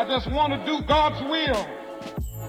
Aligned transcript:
I 0.00 0.04
just 0.06 0.30
want 0.30 0.54
to 0.54 0.64
do 0.64 0.80
God's 0.86 1.20
will. 1.24 1.68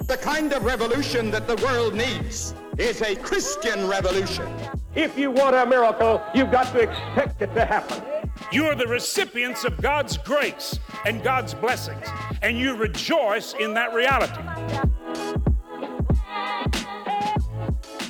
The 0.07 0.15
kind 0.15 0.53
of 0.53 0.63
revolution 0.63 1.29
that 1.31 1.47
the 1.47 1.57
world 1.57 1.93
needs 1.93 2.55
is 2.77 3.01
a 3.01 3.13
Christian 3.13 3.89
revolution. 3.89 4.47
If 4.95 5.17
you 5.17 5.31
want 5.31 5.57
a 5.57 5.65
miracle, 5.65 6.23
you've 6.33 6.49
got 6.49 6.71
to 6.71 6.79
expect 6.79 7.41
it 7.41 7.53
to 7.55 7.65
happen. 7.65 8.31
You 8.53 8.67
are 8.67 8.75
the 8.75 8.87
recipients 8.87 9.65
of 9.65 9.81
God's 9.81 10.15
grace 10.15 10.79
and 11.05 11.21
God's 11.21 11.53
blessings, 11.53 12.07
and 12.41 12.57
you 12.57 12.77
rejoice 12.77 13.53
in 13.55 13.73
that 13.73 13.93
reality. 13.93 14.41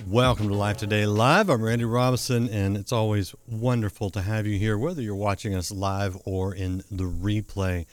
Welcome 0.05 0.49
to 0.49 0.53
Life 0.53 0.77
Today 0.77 1.07
Live. 1.07 1.49
I'm 1.49 1.63
Randy 1.63 1.85
Robinson, 1.85 2.47
and 2.47 2.77
it's 2.77 2.91
always 2.91 3.33
wonderful 3.47 4.11
to 4.11 4.21
have 4.21 4.45
you 4.45 4.59
here, 4.59 4.77
whether 4.77 5.01
you're 5.01 5.15
watching 5.15 5.55
us 5.55 5.71
live 5.71 6.15
or 6.25 6.53
in 6.53 6.83
the 6.91 7.05
replay. 7.05 7.87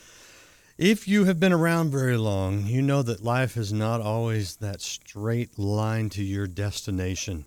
If 0.78 1.08
you 1.08 1.24
have 1.24 1.40
been 1.40 1.52
around 1.52 1.90
very 1.90 2.16
long, 2.16 2.66
you 2.66 2.80
know 2.80 3.02
that 3.02 3.22
life 3.22 3.56
is 3.56 3.72
not 3.72 4.00
always 4.00 4.56
that 4.56 4.80
straight 4.80 5.58
line 5.58 6.08
to 6.10 6.22
your 6.22 6.46
destination. 6.46 7.46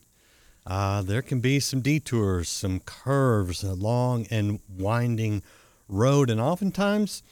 Uh, 0.68 1.02
there 1.02 1.22
can 1.22 1.40
be 1.40 1.60
some 1.60 1.82
detours, 1.82 2.50
some 2.50 2.82
curves, 2.82 3.64
a 3.64 3.74
long 3.74 4.28
and 4.30 4.60
winding 4.70 5.44
road, 5.88 6.30
and 6.30 6.42
oftentimes, 6.42 7.24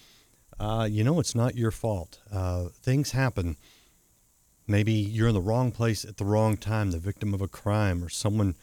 uh, 0.60 0.88
you 0.90 1.04
know, 1.04 1.20
it's 1.20 1.36
not 1.36 1.56
your 1.56 1.72
fault. 1.72 2.20
Uh, 2.32 2.70
things 2.82 3.12
happen 3.12 3.58
Maybe 4.70 4.92
you're 4.92 5.30
in 5.30 5.34
the 5.34 5.42
wrong 5.42 5.72
place 5.72 6.06
at 6.06 6.18
the 6.18 6.26
wrong 6.26 6.56
time, 6.56 6.92
the 6.92 7.00
victim 7.00 7.34
of 7.34 7.42
a 7.42 7.48
crime, 7.48 8.04
or 8.04 8.10
someone 8.10 8.54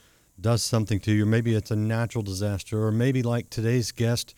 does 0.40 0.62
something 0.62 1.00
to 1.00 1.10
you. 1.10 1.26
Maybe 1.26 1.52
it's 1.56 1.72
a 1.72 1.76
natural 1.76 2.22
disaster, 2.22 2.84
or 2.86 2.92
maybe 2.92 3.24
like 3.24 3.50
today's 3.50 3.90
guest, 3.90 4.32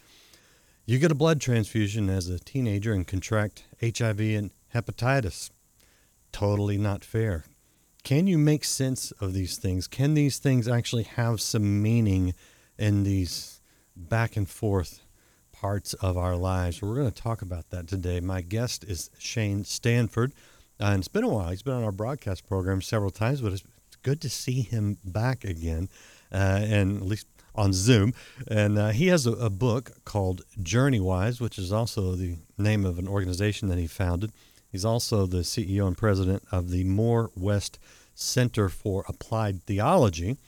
you 0.88 0.98
get 0.98 1.12
a 1.12 1.14
blood 1.14 1.38
transfusion 1.38 2.08
as 2.08 2.28
a 2.28 2.38
teenager 2.38 2.94
and 2.94 3.06
contract 3.06 3.64
HIV 3.82 4.20
and 4.20 4.50
hepatitis. 4.74 5.50
Totally 6.32 6.78
not 6.78 7.04
fair. 7.04 7.44
Can 8.04 8.26
you 8.26 8.38
make 8.38 8.64
sense 8.64 9.10
of 9.20 9.34
these 9.34 9.58
things? 9.58 9.86
Can 9.86 10.14
these 10.14 10.38
things 10.38 10.66
actually 10.66 11.02
have 11.02 11.42
some 11.42 11.82
meaning 11.82 12.32
in 12.78 13.02
these 13.02 13.60
back 13.94 14.34
and 14.34 14.48
forth 14.48 15.02
parts 15.52 15.92
of 15.92 16.16
our 16.16 16.36
lives? 16.36 16.80
We're 16.80 16.94
going 16.94 17.10
to 17.10 17.22
talk 17.22 17.42
about 17.42 17.68
that 17.68 17.86
today. 17.86 18.20
My 18.20 18.40
guest 18.40 18.82
is 18.82 19.10
Shane 19.18 19.64
Stanford. 19.64 20.32
Uh, 20.80 20.84
and 20.84 21.00
it's 21.00 21.08
been 21.08 21.24
a 21.24 21.28
while. 21.28 21.50
He's 21.50 21.62
been 21.62 21.74
on 21.74 21.84
our 21.84 21.92
broadcast 21.92 22.46
program 22.46 22.80
several 22.80 23.10
times, 23.10 23.42
but 23.42 23.52
it's 23.52 23.64
good 24.02 24.22
to 24.22 24.30
see 24.30 24.62
him 24.62 24.96
back 25.04 25.44
again, 25.44 25.90
uh, 26.32 26.60
and 26.62 26.96
at 26.96 27.02
least 27.02 27.26
on 27.58 27.72
Zoom. 27.72 28.14
And 28.46 28.78
uh, 28.78 28.88
he 28.90 29.08
has 29.08 29.26
a, 29.26 29.32
a, 29.32 29.50
book 29.50 30.04
called 30.04 30.42
JourneyWise, 30.62 31.40
which 31.40 31.58
is 31.58 31.72
also 31.72 32.14
the 32.14 32.36
name 32.56 32.86
of 32.86 32.98
an 32.98 33.08
organization 33.08 33.68
that 33.68 33.78
he 33.78 33.86
founded. 33.86 34.32
He's 34.70 34.84
also 34.84 35.26
the 35.26 35.38
CEO 35.38 35.86
and 35.86 35.96
president 35.96 36.44
of 36.52 36.70
the 36.70 36.84
Moore 36.84 37.30
West 37.34 37.78
Center 38.14 38.68
for 38.68 39.04
Applied 39.08 39.64
Theology. 39.64 40.38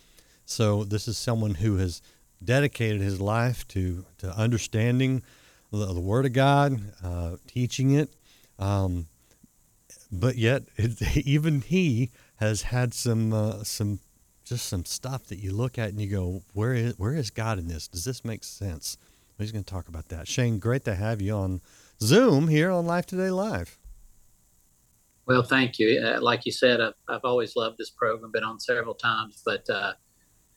So 0.45 0.85
this 0.85 1.09
is 1.09 1.19
someone 1.19 1.55
who 1.55 1.77
has 1.77 2.01
dedicated 2.43 3.01
his 3.01 3.21
life 3.21 3.67
to, 3.69 4.05
to 4.19 4.31
understanding 4.31 5.23
the, 5.71 5.87
the 5.87 6.01
Word 6.01 6.27
of 6.27 6.33
God, 6.33 6.81
uh, 7.03 7.37
teaching 7.47 7.93
it, 7.93 8.11
um, 8.59 9.07
but 10.13 10.37
yet 10.37 10.63
it, 10.77 11.17
even 11.27 11.61
he 11.61 12.11
has 12.37 12.63
had 12.63 12.95
some 12.95 13.33
uh, 13.33 13.63
some 13.65 14.01
just 14.51 14.69
some 14.69 14.85
stuff 14.85 15.27
that 15.27 15.39
you 15.39 15.53
look 15.53 15.79
at 15.79 15.91
and 15.91 16.01
you 16.01 16.11
go, 16.11 16.43
where 16.55 16.75
is 16.75 16.99
where 16.99 17.15
is 17.15 17.31
God 17.31 17.59
in 17.59 17.69
this? 17.69 17.87
Does 17.87 18.05
this 18.05 18.25
make 18.25 18.43
sense? 18.43 18.99
He's 19.39 19.53
going 19.53 19.65
to 19.65 19.71
talk 19.73 19.89
about 19.89 20.09
that. 20.09 20.29
Shane, 20.29 20.59
great 20.59 20.85
to 20.85 20.95
have 20.95 21.23
you 21.23 21.33
on 21.33 21.63
Zoom 22.03 22.49
here 22.49 22.71
on 22.71 22.85
Life 22.85 23.07
Today 23.07 23.31
Live. 23.31 23.79
Well, 25.25 25.45
thank 25.45 25.79
you. 25.79 26.01
Uh, 26.05 26.21
like 26.21 26.45
you 26.45 26.53
said, 26.53 26.81
I've, 26.81 26.95
I've 27.09 27.25
always 27.25 27.55
loved 27.55 27.79
this 27.79 27.91
program. 27.91 28.33
Been 28.33 28.43
on 28.45 28.59
several 28.59 28.93
times, 28.93 29.41
but 29.47 29.71
uh, 29.71 29.93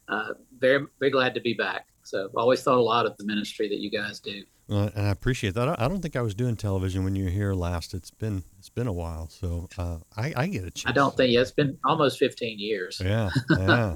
uh, 0.10 0.34
very 0.58 0.88
very 1.00 1.12
glad 1.12 1.36
to 1.36 1.40
be 1.40 1.54
back. 1.54 1.86
So 2.04 2.26
I've 2.26 2.36
always 2.36 2.62
thought 2.62 2.78
a 2.78 2.82
lot 2.82 3.06
of 3.06 3.16
the 3.18 3.26
ministry 3.26 3.68
that 3.70 3.80
you 3.80 3.90
guys 3.90 4.20
do. 4.20 4.44
Uh, 4.70 4.90
and 4.96 5.08
I 5.08 5.12
appreciate 5.12 5.56
that. 5.56 5.80
I 5.80 5.88
don't 5.88 6.02
think 6.02 6.16
I 6.16 6.22
was 6.22 6.34
doing 6.34 6.56
television 6.56 7.04
when 7.04 7.16
you 7.16 7.26
were 7.26 7.30
here 7.30 7.54
last. 7.54 7.94
It's 7.94 8.12
been 8.12 8.44
it's 8.58 8.70
been 8.70 8.88
a 8.88 8.94
while, 8.94 9.28
so 9.30 9.68
uh, 9.78 9.98
I, 10.16 10.34
I 10.36 10.48
get 10.48 10.64
a 10.64 10.72
chance. 10.72 10.90
I 10.90 10.94
don't 10.94 11.16
think 11.16 11.34
yeah, 11.34 11.42
it's 11.42 11.52
been 11.52 11.78
almost 11.84 12.18
fifteen 12.18 12.60
years. 12.60 13.02
Yeah, 13.04 13.30
yeah. 13.50 13.96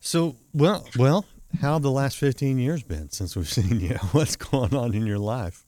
so 0.00 0.36
well, 0.54 0.86
well, 0.98 1.26
how 1.60 1.78
the 1.78 1.90
last 1.90 2.16
fifteen 2.16 2.58
years 2.58 2.82
been 2.82 3.10
since 3.10 3.36
we've 3.36 3.48
seen 3.52 3.80
you? 3.80 3.96
What's 4.12 4.36
going 4.36 4.74
on 4.74 4.94
in 4.94 5.06
your 5.06 5.18
life? 5.18 5.66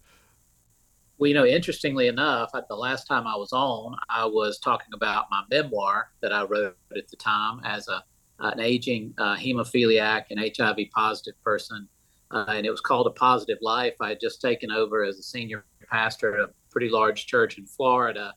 Well, 1.18 1.28
you 1.28 1.34
know, 1.34 1.46
interestingly 1.46 2.08
enough, 2.08 2.50
the 2.68 2.74
last 2.74 3.04
time 3.04 3.26
I 3.28 3.36
was 3.36 3.52
on, 3.52 3.94
I 4.08 4.24
was 4.24 4.58
talking 4.58 4.92
about 4.94 5.26
my 5.30 5.42
memoir 5.50 6.10
that 6.20 6.32
I 6.32 6.42
wrote 6.42 6.76
at 6.96 7.06
the 7.08 7.16
time 7.16 7.60
as 7.64 7.86
a 7.86 8.02
an 8.42 8.60
aging 8.60 9.14
uh, 9.18 9.36
hemophiliac 9.36 10.24
and 10.30 10.40
HIV 10.40 10.78
positive 10.94 11.34
person 11.44 11.88
uh, 12.32 12.46
and 12.48 12.66
it 12.66 12.70
was 12.70 12.80
called 12.80 13.06
A 13.06 13.10
Positive 13.10 13.58
Life. 13.60 13.94
I 14.00 14.10
had 14.10 14.20
just 14.20 14.40
taken 14.40 14.70
over 14.70 15.04
as 15.04 15.18
a 15.18 15.22
senior 15.22 15.64
pastor 15.90 16.34
at 16.34 16.40
a 16.40 16.52
pretty 16.70 16.88
large 16.88 17.26
church 17.26 17.58
in 17.58 17.66
Florida, 17.66 18.34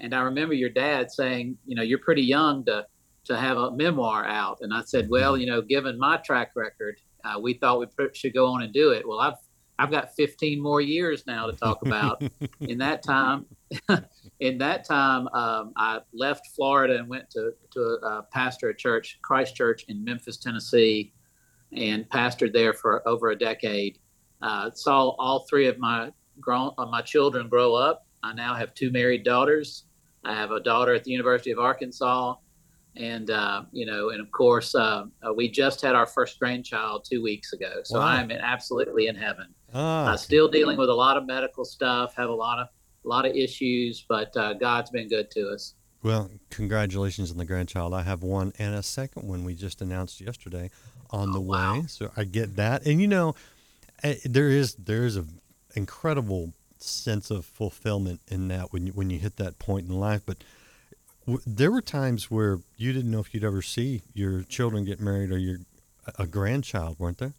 and 0.00 0.14
I 0.14 0.22
remember 0.22 0.54
your 0.54 0.70
dad 0.70 1.10
saying, 1.10 1.58
you 1.66 1.74
know, 1.74 1.82
you're 1.82 1.98
pretty 1.98 2.22
young 2.22 2.64
to 2.66 2.86
to 3.24 3.36
have 3.36 3.56
a 3.56 3.70
memoir 3.70 4.24
out, 4.24 4.58
and 4.62 4.72
I 4.72 4.82
said, 4.82 5.08
well, 5.08 5.36
you 5.36 5.46
know, 5.46 5.60
given 5.60 5.98
my 5.98 6.16
track 6.18 6.52
record, 6.56 6.96
uh, 7.24 7.38
we 7.38 7.54
thought 7.54 7.80
we 7.80 7.86
should 8.14 8.34
go 8.34 8.46
on 8.46 8.62
and 8.62 8.72
do 8.72 8.90
it. 8.90 9.06
Well, 9.06 9.20
I've 9.20 9.34
I've 9.82 9.90
got 9.90 10.14
15 10.14 10.60
more 10.60 10.80
years 10.80 11.24
now 11.26 11.46
to 11.46 11.52
talk 11.52 11.84
about. 11.84 12.22
in 12.60 12.78
that 12.78 13.02
time, 13.02 13.46
in 14.40 14.58
that 14.58 14.84
time, 14.86 15.26
um, 15.28 15.72
I 15.76 15.98
left 16.12 16.46
Florida 16.54 16.96
and 16.96 17.08
went 17.08 17.28
to 17.30 17.52
to 17.72 17.80
a, 17.80 18.22
pastor 18.30 18.68
a 18.68 18.76
church, 18.76 19.18
Christ 19.22 19.56
Church 19.56 19.84
in 19.88 20.04
Memphis, 20.04 20.36
Tennessee 20.36 21.12
and 21.72 22.08
pastored 22.10 22.52
there 22.52 22.72
for 22.72 23.06
over 23.08 23.30
a 23.30 23.36
decade. 23.36 23.98
Uh, 24.40 24.70
saw 24.70 25.10
all 25.18 25.40
three 25.50 25.66
of 25.66 25.78
my 25.78 26.12
grown 26.40 26.70
uh, 26.78 26.86
my 26.86 27.02
children 27.02 27.48
grow 27.48 27.74
up. 27.74 28.06
I 28.22 28.32
now 28.34 28.54
have 28.54 28.74
two 28.74 28.92
married 28.92 29.24
daughters. 29.24 29.84
I 30.24 30.34
have 30.34 30.52
a 30.52 30.60
daughter 30.60 30.94
at 30.94 31.02
the 31.02 31.10
University 31.10 31.50
of 31.50 31.58
Arkansas, 31.58 32.36
and 32.96 33.30
uh, 33.30 33.62
you 33.72 33.86
know, 33.86 34.10
and 34.10 34.20
of 34.20 34.30
course, 34.30 34.74
uh, 34.74 35.04
uh, 35.26 35.32
we 35.32 35.48
just 35.48 35.80
had 35.80 35.94
our 35.94 36.06
first 36.06 36.38
grandchild 36.38 37.06
two 37.08 37.22
weeks 37.22 37.52
ago. 37.52 37.80
So 37.84 37.98
wow. 37.98 38.06
I'm 38.06 38.30
absolutely 38.30 39.06
in 39.06 39.16
heaven. 39.16 39.54
Ah. 39.74 40.14
still 40.16 40.48
dealing 40.48 40.76
with 40.76 40.90
a 40.90 40.94
lot 40.94 41.16
of 41.16 41.26
medical 41.26 41.64
stuff. 41.64 42.14
Have 42.16 42.28
a 42.28 42.34
lot 42.34 42.58
of 42.58 42.68
a 43.04 43.08
lot 43.08 43.26
of 43.26 43.34
issues, 43.34 44.04
but 44.08 44.36
uh, 44.36 44.54
God's 44.54 44.90
been 44.90 45.08
good 45.08 45.30
to 45.32 45.48
us. 45.48 45.74
Well, 46.02 46.30
congratulations 46.50 47.30
on 47.30 47.38
the 47.38 47.44
grandchild. 47.44 47.94
I 47.94 48.02
have 48.02 48.22
one 48.22 48.52
and 48.58 48.74
a 48.74 48.82
second 48.82 49.26
one 49.26 49.44
we 49.44 49.54
just 49.54 49.80
announced 49.80 50.20
yesterday 50.20 50.70
on 51.10 51.30
oh, 51.30 51.32
the 51.32 51.40
wow. 51.40 51.74
way. 51.74 51.86
So 51.86 52.10
I 52.16 52.24
get 52.24 52.56
that, 52.56 52.86
and 52.86 53.00
you 53.00 53.08
know, 53.08 53.34
eh, 54.02 54.16
there 54.24 54.48
is 54.48 54.74
there 54.74 55.04
is 55.04 55.16
a 55.16 55.24
incredible 55.74 56.52
sense 56.78 57.30
of 57.30 57.44
fulfillment 57.46 58.20
in 58.28 58.48
that 58.48 58.72
when 58.72 58.88
you, 58.88 58.92
when 58.92 59.10
you 59.10 59.18
hit 59.18 59.36
that 59.36 59.58
point 59.58 59.88
in 59.88 59.98
life. 59.98 60.22
But 60.26 60.38
there 61.46 61.70
were 61.70 61.82
times 61.82 62.30
where 62.30 62.58
you 62.76 62.92
didn't 62.92 63.10
know 63.10 63.20
if 63.20 63.32
you'd 63.32 63.44
ever 63.44 63.62
see 63.62 64.02
your 64.14 64.42
children 64.42 64.84
get 64.84 65.00
married 65.00 65.30
or 65.30 65.38
your 65.38 65.58
a 66.18 66.26
grandchild, 66.26 66.98
weren't 66.98 67.18
there? 67.18 67.34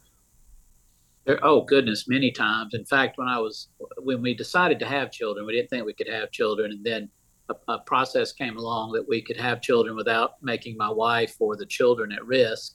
There, 1.24 1.38
oh 1.44 1.62
goodness, 1.62 2.08
many 2.08 2.30
times. 2.30 2.74
In 2.74 2.84
fact, 2.84 3.18
when 3.18 3.28
I 3.28 3.38
was 3.38 3.68
when 3.98 4.22
we 4.22 4.34
decided 4.34 4.78
to 4.80 4.86
have 4.86 5.10
children, 5.10 5.46
we 5.46 5.52
didn't 5.54 5.70
think 5.70 5.84
we 5.84 5.92
could 5.92 6.08
have 6.08 6.30
children, 6.30 6.72
and 6.72 6.84
then 6.84 7.10
a, 7.48 7.72
a 7.72 7.78
process 7.80 8.32
came 8.32 8.56
along 8.56 8.92
that 8.92 9.06
we 9.06 9.20
could 9.20 9.38
have 9.38 9.60
children 9.60 9.96
without 9.96 10.42
making 10.42 10.76
my 10.76 10.90
wife 10.90 11.36
or 11.38 11.56
the 11.56 11.66
children 11.66 12.12
at 12.12 12.24
risk 12.24 12.74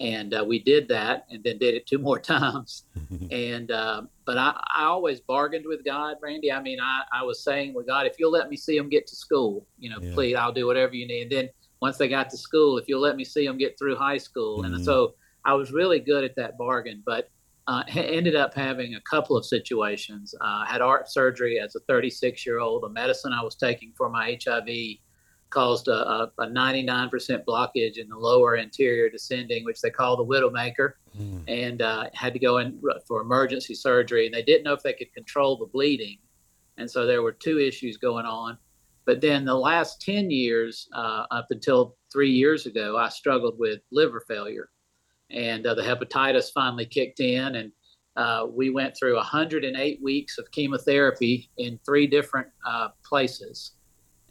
and 0.00 0.34
uh, 0.34 0.44
we 0.46 0.58
did 0.58 0.88
that 0.88 1.26
and 1.30 1.44
then 1.44 1.58
did 1.58 1.74
it 1.74 1.86
two 1.86 1.98
more 1.98 2.18
times. 2.34 2.84
And 3.30 3.70
uh, 3.70 4.02
but 4.24 4.38
I, 4.38 4.58
I 4.74 4.84
always 4.84 5.20
bargained 5.20 5.66
with 5.66 5.84
god 5.84 6.16
randy. 6.22 6.50
I 6.50 6.62
mean 6.62 6.80
I, 6.80 7.02
I 7.12 7.22
was 7.22 7.44
saying 7.44 7.74
with 7.74 7.86
god 7.86 8.06
if 8.06 8.18
you'll 8.18 8.30
let 8.30 8.48
me 8.48 8.56
see 8.56 8.76
them 8.76 8.88
get 8.88 9.06
to 9.08 9.16
school 9.16 9.66
you 9.78 9.90
know 9.90 9.98
yeah. 10.00 10.14
please 10.14 10.34
i'll 10.34 10.52
do 10.52 10.66
whatever 10.66 10.94
you 10.94 11.06
need. 11.06 11.24
And 11.24 11.32
then 11.32 11.48
once 11.80 11.98
they 11.98 12.08
got 12.08 12.30
to 12.30 12.38
school 12.38 12.78
if 12.78 12.88
you'll 12.88 13.02
let 13.02 13.16
me 13.16 13.24
see 13.24 13.46
them 13.46 13.58
get 13.58 13.78
through 13.78 13.96
high 13.96 14.18
school. 14.18 14.62
Mm-hmm. 14.62 14.74
and 14.74 14.84
so 14.84 15.14
i 15.44 15.52
was 15.52 15.72
really 15.72 16.00
good 16.00 16.24
at 16.24 16.34
that 16.36 16.56
bargain 16.56 17.02
but 17.04 17.30
uh, 17.66 17.82
ended 17.94 18.34
up 18.34 18.54
having 18.54 18.96
a 18.96 19.00
couple 19.02 19.36
of 19.36 19.44
situations. 19.44 20.34
Uh, 20.40 20.64
had 20.64 20.80
art 20.80 21.08
surgery 21.08 21.60
as 21.60 21.76
a 21.76 21.80
36 21.80 22.44
year 22.46 22.58
old 22.58 22.84
a 22.84 22.88
medicine 22.88 23.32
i 23.32 23.42
was 23.42 23.54
taking 23.54 23.92
for 23.96 24.08
my 24.08 24.38
hiv 24.44 24.68
caused 25.52 25.88
a, 25.88 26.08
a, 26.08 26.32
a 26.38 26.46
99% 26.46 27.10
blockage 27.44 27.98
in 27.98 28.08
the 28.08 28.16
lower 28.16 28.56
anterior 28.56 29.08
descending, 29.08 29.64
which 29.64 29.80
they 29.80 29.90
call 29.90 30.16
the 30.16 30.24
widowmaker, 30.24 30.94
mm. 31.18 31.42
and 31.46 31.82
uh, 31.82 32.06
had 32.14 32.32
to 32.32 32.38
go 32.38 32.58
in 32.58 32.80
for 33.06 33.20
emergency 33.20 33.74
surgery. 33.74 34.26
And 34.26 34.34
they 34.34 34.42
didn't 34.42 34.64
know 34.64 34.72
if 34.72 34.82
they 34.82 34.94
could 34.94 35.12
control 35.12 35.56
the 35.56 35.66
bleeding. 35.66 36.18
And 36.78 36.90
so 36.90 37.06
there 37.06 37.22
were 37.22 37.32
two 37.32 37.60
issues 37.60 37.96
going 37.96 38.26
on. 38.26 38.58
But 39.04 39.20
then 39.20 39.44
the 39.44 39.54
last 39.54 40.00
10 40.00 40.30
years, 40.30 40.88
uh, 40.94 41.26
up 41.30 41.48
until 41.50 41.96
three 42.12 42.30
years 42.30 42.66
ago, 42.66 42.96
I 42.96 43.08
struggled 43.08 43.58
with 43.58 43.80
liver 43.90 44.24
failure. 44.26 44.70
And 45.30 45.66
uh, 45.66 45.74
the 45.74 45.82
hepatitis 45.82 46.52
finally 46.52 46.86
kicked 46.86 47.20
in. 47.20 47.56
And 47.56 47.72
uh, 48.16 48.46
we 48.48 48.70
went 48.70 48.96
through 48.96 49.16
108 49.16 50.02
weeks 50.02 50.38
of 50.38 50.50
chemotherapy 50.50 51.50
in 51.58 51.78
three 51.84 52.06
different 52.06 52.48
uh, 52.66 52.88
places. 53.04 53.72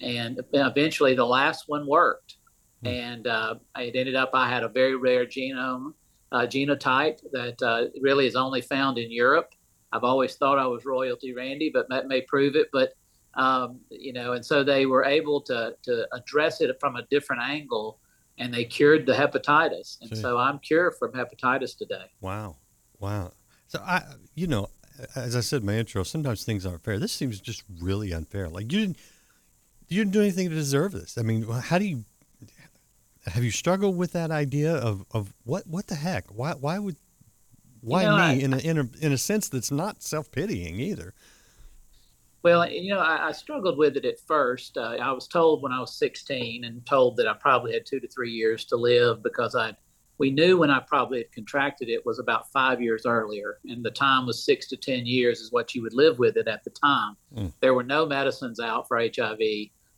And 0.01 0.42
eventually 0.53 1.15
the 1.15 1.25
last 1.25 1.65
one 1.68 1.86
worked. 1.86 2.38
Mm. 2.83 2.89
And 2.89 3.27
uh, 3.27 3.56
it 3.77 3.95
ended 3.95 4.15
up, 4.15 4.31
I 4.33 4.50
had 4.50 4.63
a 4.63 4.69
very 4.69 4.95
rare 4.95 5.25
genome, 5.25 5.94
uh, 6.31 6.48
genotype 6.48 7.19
that 7.31 7.62
uh, 7.62 7.86
really 8.01 8.25
is 8.25 8.36
only 8.36 8.62
found 8.62 8.98
in 8.98 9.12
Europe. 9.12 9.53
I've 9.92 10.03
always 10.03 10.36
thought 10.36 10.57
I 10.57 10.68
was 10.68 10.86
royalty, 10.86 11.33
Randy, 11.33 11.69
but 11.74 11.88
that 11.89 12.07
may 12.07 12.21
prove 12.21 12.56
it. 12.56 12.69
But, 12.71 12.94
um, 13.36 13.80
you 13.89 14.13
know, 14.13 14.33
and 14.33 14.45
so 14.45 14.63
they 14.63 14.86
were 14.86 15.03
able 15.03 15.42
to, 15.42 15.75
to 15.83 16.07
address 16.13 16.62
it 16.62 16.75
from 16.80 16.95
a 16.95 17.03
different 17.12 17.42
angle 17.44 18.00
and 18.38 18.53
they 18.53 18.65
cured 18.65 19.06
the 19.06 19.13
hepatitis. 19.13 19.98
And 20.01 20.18
so 20.18 20.38
I'm 20.38 20.57
cured 20.59 20.95
from 20.98 21.12
hepatitis 21.12 21.77
today. 21.77 22.06
Wow. 22.21 22.56
Wow. 23.00 23.33
So 23.68 23.80
I, 23.86 24.03
you 24.36 24.48
know, 24.48 24.69
as 25.15 25.36
I 25.36 25.42
said 25.42 25.62
in 25.62 25.68
my 25.68 25.75
intro, 25.75 26.03
sometimes 26.03 26.44
things 26.44 26.65
aren't 26.65 26.83
fair. 26.83 26.98
This 26.98 27.12
seems 27.12 27.39
just 27.39 27.63
really 27.80 28.13
unfair. 28.13 28.50
Like 28.50 28.71
you 28.71 28.80
didn't, 28.80 28.98
you 29.91 29.97
didn't 29.97 30.13
do 30.13 30.21
anything 30.21 30.49
to 30.49 30.55
deserve 30.55 30.93
this. 30.93 31.17
I 31.17 31.21
mean, 31.21 31.43
how 31.43 31.77
do 31.77 31.85
you, 31.85 32.05
have 33.25 33.43
you 33.43 33.51
struggled 33.51 33.97
with 33.97 34.13
that 34.13 34.31
idea 34.31 34.73
of, 34.73 35.05
of 35.11 35.33
what, 35.43 35.67
what 35.67 35.88
the 35.88 35.95
heck? 35.95 36.27
Why, 36.29 36.53
why 36.53 36.79
would, 36.79 36.95
why 37.81 38.03
you 38.03 38.07
know, 38.07 38.15
me 38.15 38.23
I, 38.23 38.31
in 38.31 38.53
a, 38.53 38.57
in 38.57 38.77
a, 38.77 38.89
in 39.05 39.11
a 39.11 39.17
sense 39.17 39.49
that's 39.49 39.69
not 39.69 40.01
self 40.01 40.31
pitying 40.31 40.79
either? 40.79 41.13
Well, 42.41 42.67
you 42.69 42.93
know, 42.93 42.99
I, 42.99 43.27
I, 43.27 43.31
struggled 43.33 43.77
with 43.77 43.97
it 43.97 44.05
at 44.05 44.19
first. 44.19 44.77
Uh, 44.77 44.95
I 44.99 45.11
was 45.11 45.27
told 45.27 45.61
when 45.61 45.71
I 45.71 45.79
was 45.79 45.93
16 45.99 46.63
and 46.63 46.83
told 46.85 47.17
that 47.17 47.27
I 47.27 47.33
probably 47.33 47.73
had 47.73 47.85
two 47.85 47.99
to 47.99 48.07
three 48.07 48.31
years 48.31 48.65
to 48.65 48.77
live 48.77 49.21
because 49.21 49.55
I'd 49.55 49.75
we 50.21 50.29
knew 50.29 50.55
when 50.55 50.69
I 50.69 50.79
probably 50.79 51.17
had 51.17 51.31
contracted 51.31 51.89
it 51.89 52.05
was 52.05 52.19
about 52.19 52.51
five 52.51 52.79
years 52.79 53.07
earlier, 53.07 53.57
and 53.65 53.83
the 53.83 53.89
time 53.89 54.27
was 54.27 54.45
six 54.45 54.67
to 54.67 54.77
10 54.77 55.07
years 55.07 55.39
is 55.39 55.51
what 55.51 55.73
you 55.73 55.81
would 55.81 55.95
live 55.95 56.19
with 56.19 56.38
it 56.38 56.47
at 56.47 56.63
the 56.63 56.69
time. 56.69 57.17
Mm. 57.35 57.51
There 57.59 57.73
were 57.73 57.83
no 57.83 58.05
medicines 58.05 58.59
out 58.59 58.88
for 58.88 58.99
HIV. 58.99 59.39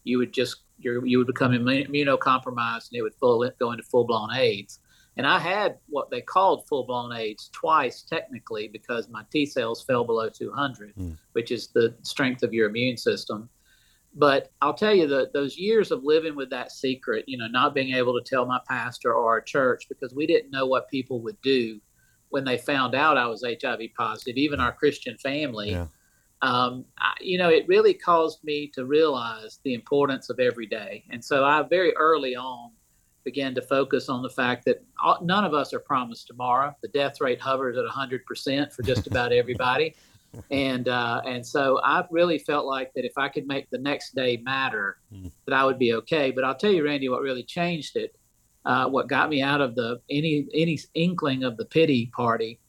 You 0.04 0.18
would 0.18 0.34
just, 0.34 0.58
you 0.80 1.18
would 1.18 1.28
become 1.28 1.52
immunocompromised 1.52 2.90
and 2.90 2.98
it 2.98 3.02
would 3.02 3.16
full, 3.16 3.50
go 3.60 3.72
into 3.72 3.84
full 3.84 4.06
blown 4.06 4.34
AIDS. 4.34 4.80
And 5.16 5.28
I 5.28 5.38
had 5.38 5.78
what 5.90 6.10
they 6.10 6.22
called 6.22 6.68
full 6.68 6.86
blown 6.86 7.14
AIDS 7.14 7.50
twice, 7.54 8.02
technically, 8.02 8.68
because 8.68 9.10
my 9.10 9.24
T 9.32 9.46
cells 9.46 9.84
fell 9.84 10.04
below 10.04 10.30
200, 10.30 10.96
mm. 10.96 11.18
which 11.34 11.52
is 11.52 11.68
the 11.68 11.96
strength 12.02 12.42
of 12.44 12.54
your 12.54 12.68
immune 12.70 12.98
system 12.98 13.50
but 14.16 14.52
I'll 14.62 14.74
tell 14.74 14.94
you 14.94 15.08
that 15.08 15.34
those 15.34 15.58
years 15.58 15.92
of 15.92 16.04
living 16.04 16.36
with 16.36 16.50
that 16.52 16.72
secret, 16.72 17.26
you 17.28 17.38
know, 17.38 17.48
not 17.48 17.74
being 17.74 17.96
able 17.96 18.14
to 18.20 18.24
tell 18.24 18.46
my 18.46 18.60
pastor 18.68 19.14
or 19.14 19.32
our 19.32 19.42
church 19.42 19.90
because 19.90 20.14
we 20.14 20.28
didn't 20.28 20.52
know 20.52 20.68
what 20.68 20.90
people 20.90 21.20
would 21.22 21.42
do 21.42 21.80
when 22.30 22.44
they 22.44 22.58
found 22.58 22.94
out 22.94 23.18
I 23.18 23.28
was 23.28 23.44
HIV 23.44 23.82
positive, 23.98 24.38
even 24.38 24.60
our 24.60 24.72
Christian 24.72 25.18
family. 25.18 25.72
Yeah. 25.72 25.88
Um, 26.44 26.86
I, 27.00 27.14
you 27.22 27.38
know, 27.38 27.50
it 27.50 27.68
really 27.68 27.94
caused 27.94 28.44
me 28.44 28.68
to 28.76 28.86
realize 28.86 29.60
the 29.64 29.74
importance 29.74 30.30
of 30.30 30.40
every 30.40 30.68
day. 30.68 31.04
And 31.10 31.24
so 31.24 31.44
I 31.44 31.64
very 31.64 31.96
early 31.96 32.36
on 32.36 32.72
began 33.24 33.56
to 33.56 33.62
focus 33.62 34.10
on 34.10 34.22
the 34.22 34.30
fact 34.30 34.66
that 34.66 34.84
all, 35.02 35.18
none 35.24 35.46
of 35.46 35.54
us 35.54 35.74
are 35.74 35.80
promised 35.80 36.28
tomorrow. 36.28 36.76
The 36.82 36.90
death 36.90 37.22
rate 37.22 37.40
hovers 37.40 37.78
at 37.78 37.86
100% 37.86 38.74
for 38.74 38.84
just 38.84 39.08
about 39.08 39.32
everybody 39.42 39.96
and 40.50 40.88
uh, 40.88 41.22
and 41.26 41.46
so 41.46 41.80
I 41.84 42.06
really 42.10 42.40
felt 42.40 42.66
like 42.66 42.94
that 42.96 43.06
if 43.06 43.18
I 43.18 43.30
could 43.30 43.48
make 43.48 43.70
the 43.70 43.78
next 43.78 44.16
day 44.16 44.38
matter, 44.38 44.98
mm. 45.14 45.32
that 45.46 45.54
I 45.54 45.64
would 45.66 45.78
be 45.78 45.94
okay. 45.94 46.32
But 46.32 46.44
I'll 46.44 46.56
tell 46.56 46.72
you, 46.72 46.84
Randy, 46.84 47.10
what 47.10 47.22
really 47.22 47.44
changed 47.44 47.96
it, 47.96 48.16
uh, 48.66 48.88
what 48.90 49.08
got 49.08 49.30
me 49.30 49.42
out 49.42 49.62
of 49.62 49.76
the 49.76 50.02
any 50.10 50.48
any 50.54 50.80
inkling 50.96 51.44
of 51.44 51.58
the 51.58 51.66
pity 51.66 52.08
party, 52.16 52.60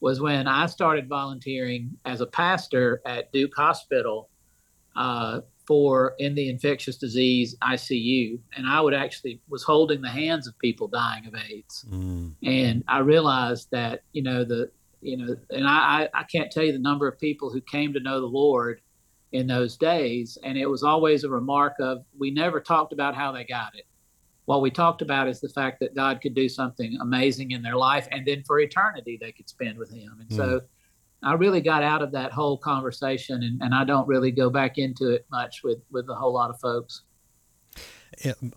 was 0.00 0.20
when 0.20 0.46
I 0.46 0.66
started 0.66 1.08
volunteering 1.08 1.96
as 2.04 2.20
a 2.20 2.26
pastor 2.26 3.02
at 3.04 3.32
Duke 3.32 3.52
Hospital 3.56 4.28
uh, 4.96 5.40
for 5.66 6.14
in 6.18 6.34
the 6.34 6.48
infectious 6.48 6.96
disease 6.96 7.54
ICU, 7.62 8.38
and 8.56 8.66
I 8.66 8.80
would 8.80 8.94
actually 8.94 9.40
was 9.48 9.62
holding 9.62 10.00
the 10.00 10.08
hands 10.08 10.48
of 10.48 10.58
people 10.58 10.88
dying 10.88 11.26
of 11.26 11.34
AIDS, 11.34 11.84
mm. 11.88 12.32
and 12.42 12.82
I 12.88 12.98
realized 12.98 13.70
that 13.70 14.02
you 14.12 14.22
know 14.22 14.44
the 14.44 14.70
you 15.02 15.16
know, 15.16 15.36
and 15.50 15.66
I, 15.66 16.08
I 16.12 16.24
can't 16.24 16.50
tell 16.50 16.64
you 16.64 16.72
the 16.72 16.78
number 16.78 17.08
of 17.08 17.18
people 17.18 17.50
who 17.50 17.60
came 17.60 17.92
to 17.94 18.00
know 18.00 18.20
the 18.20 18.26
Lord 18.26 18.80
in 19.32 19.46
those 19.46 19.76
days. 19.76 20.38
And 20.42 20.58
it 20.58 20.66
was 20.66 20.82
always 20.82 21.24
a 21.24 21.30
remark 21.30 21.74
of, 21.80 22.04
we 22.18 22.30
never 22.30 22.60
talked 22.60 22.92
about 22.92 23.14
how 23.14 23.32
they 23.32 23.44
got 23.44 23.74
it. 23.74 23.86
What 24.50 24.62
we 24.62 24.70
talked 24.72 25.00
about 25.00 25.28
is 25.28 25.40
the 25.40 25.48
fact 25.48 25.78
that 25.78 25.94
God 25.94 26.20
could 26.20 26.34
do 26.34 26.48
something 26.48 26.98
amazing 27.00 27.52
in 27.52 27.62
their 27.62 27.76
life 27.76 28.08
and 28.10 28.26
then 28.26 28.42
for 28.42 28.58
eternity 28.58 29.16
they 29.16 29.30
could 29.30 29.48
spend 29.48 29.78
with 29.78 29.92
Him. 29.92 30.16
And 30.18 30.28
mm. 30.28 30.36
so 30.36 30.62
I 31.22 31.34
really 31.34 31.60
got 31.60 31.84
out 31.84 32.02
of 32.02 32.10
that 32.10 32.32
whole 32.32 32.58
conversation 32.58 33.44
and, 33.44 33.62
and 33.62 33.72
I 33.72 33.84
don't 33.84 34.08
really 34.08 34.32
go 34.32 34.50
back 34.50 34.76
into 34.76 35.10
it 35.10 35.24
much 35.30 35.60
with, 35.62 35.78
with 35.92 36.08
a 36.08 36.16
whole 36.16 36.32
lot 36.32 36.50
of 36.50 36.58
folks. 36.58 37.02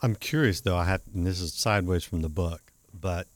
I'm 0.01 0.15
curious 0.15 0.61
though, 0.61 0.77
I 0.77 0.85
have, 0.85 1.03
and 1.13 1.27
this 1.27 1.39
is 1.39 1.53
sideways 1.53 2.03
from 2.03 2.23
the 2.23 2.29
book, 2.29 2.71
but 2.91 3.27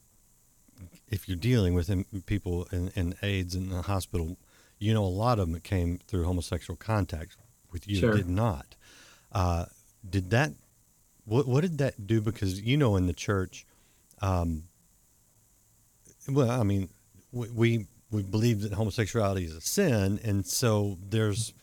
if 1.11 1.29
you're 1.29 1.37
dealing 1.37 1.75
with 1.75 1.91
people 2.25 2.67
in, 2.71 2.87
in 2.95 3.13
AIDS 3.21 3.53
in 3.53 3.69
the 3.69 3.83
hospital, 3.83 4.35
you 4.79 4.95
know 4.95 5.03
a 5.03 5.05
lot 5.05 5.37
of 5.37 5.51
them 5.51 5.59
came 5.59 5.99
through 6.07 6.23
homosexual 6.23 6.75
contact 6.75 7.37
with 7.71 7.87
you 7.87 7.97
sure. 7.97 8.15
did 8.15 8.27
not. 8.27 8.75
Uh, 9.31 9.65
did 10.09 10.31
that? 10.31 10.53
What 11.27 11.47
what 11.47 11.61
did 11.61 11.77
that 11.79 12.07
do? 12.07 12.21
Because 12.21 12.61
you 12.61 12.77
know 12.77 12.95
in 12.95 13.05
the 13.05 13.13
church, 13.13 13.65
um, 14.21 14.63
well, 16.29 16.49
I 16.49 16.63
mean, 16.63 16.89
we, 17.31 17.49
we 17.49 17.87
we 18.11 18.23
believe 18.23 18.61
that 18.61 18.71
homosexuality 18.71 19.43
is 19.43 19.53
a 19.53 19.61
sin, 19.61 20.19
and 20.23 20.45
so 20.45 20.97
there's 21.09 21.53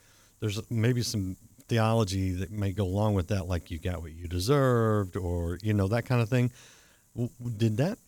there's 0.41 0.61
maybe 0.71 1.03
some 1.03 1.37
theology 1.67 2.33
that 2.33 2.51
may 2.51 2.73
go 2.73 2.85
along 2.85 3.15
with 3.15 3.29
that, 3.29 3.49
like 3.49 3.71
you 3.71 3.79
got 3.79 4.03
what 4.03 4.13
you 4.13 4.29
deserved, 4.29 5.17
or 5.17 5.59
you 5.63 5.73
know 5.73 5.89
that 5.89 6.05
kind 6.05 6.21
of 6.21 6.29
thing. 6.29 6.53
Did 7.57 7.79
that 7.79 7.99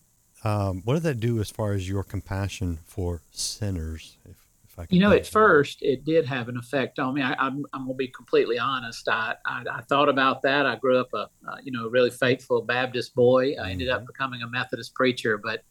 um, 0.44 0.82
what 0.84 0.94
did 0.94 1.04
that 1.04 1.20
do 1.20 1.40
as 1.40 1.50
far 1.50 1.72
as 1.72 1.88
your 1.88 2.04
compassion 2.04 2.78
for 2.84 3.22
sinners? 3.32 4.18
If, 4.24 4.45
I 4.78 4.87
you 4.90 5.00
know, 5.00 5.12
at 5.12 5.26
first 5.26 5.82
it 5.82 6.05
did 6.05 6.26
have 6.26 6.49
an 6.49 6.56
effect 6.56 6.99
on 6.99 7.14
me. 7.14 7.23
I, 7.23 7.32
am 7.46 7.64
going 7.73 7.88
to 7.88 7.94
be 7.94 8.08
completely 8.08 8.58
honest. 8.58 9.08
I, 9.08 9.34
I, 9.46 9.64
I, 9.70 9.81
thought 9.82 10.08
about 10.08 10.43
that. 10.43 10.67
I 10.67 10.76
grew 10.76 10.99
up 10.99 11.08
a, 11.14 11.28
uh, 11.49 11.56
you 11.62 11.73
know, 11.73 11.88
really 11.88 12.11
faithful 12.11 12.61
Baptist 12.62 13.14
boy. 13.14 13.55
I 13.55 13.70
ended 13.70 13.88
up 13.88 14.00
mm-hmm. 14.00 14.06
becoming 14.06 14.43
a 14.43 14.49
Methodist 14.49 14.94
preacher, 14.94 15.38
but 15.38 15.62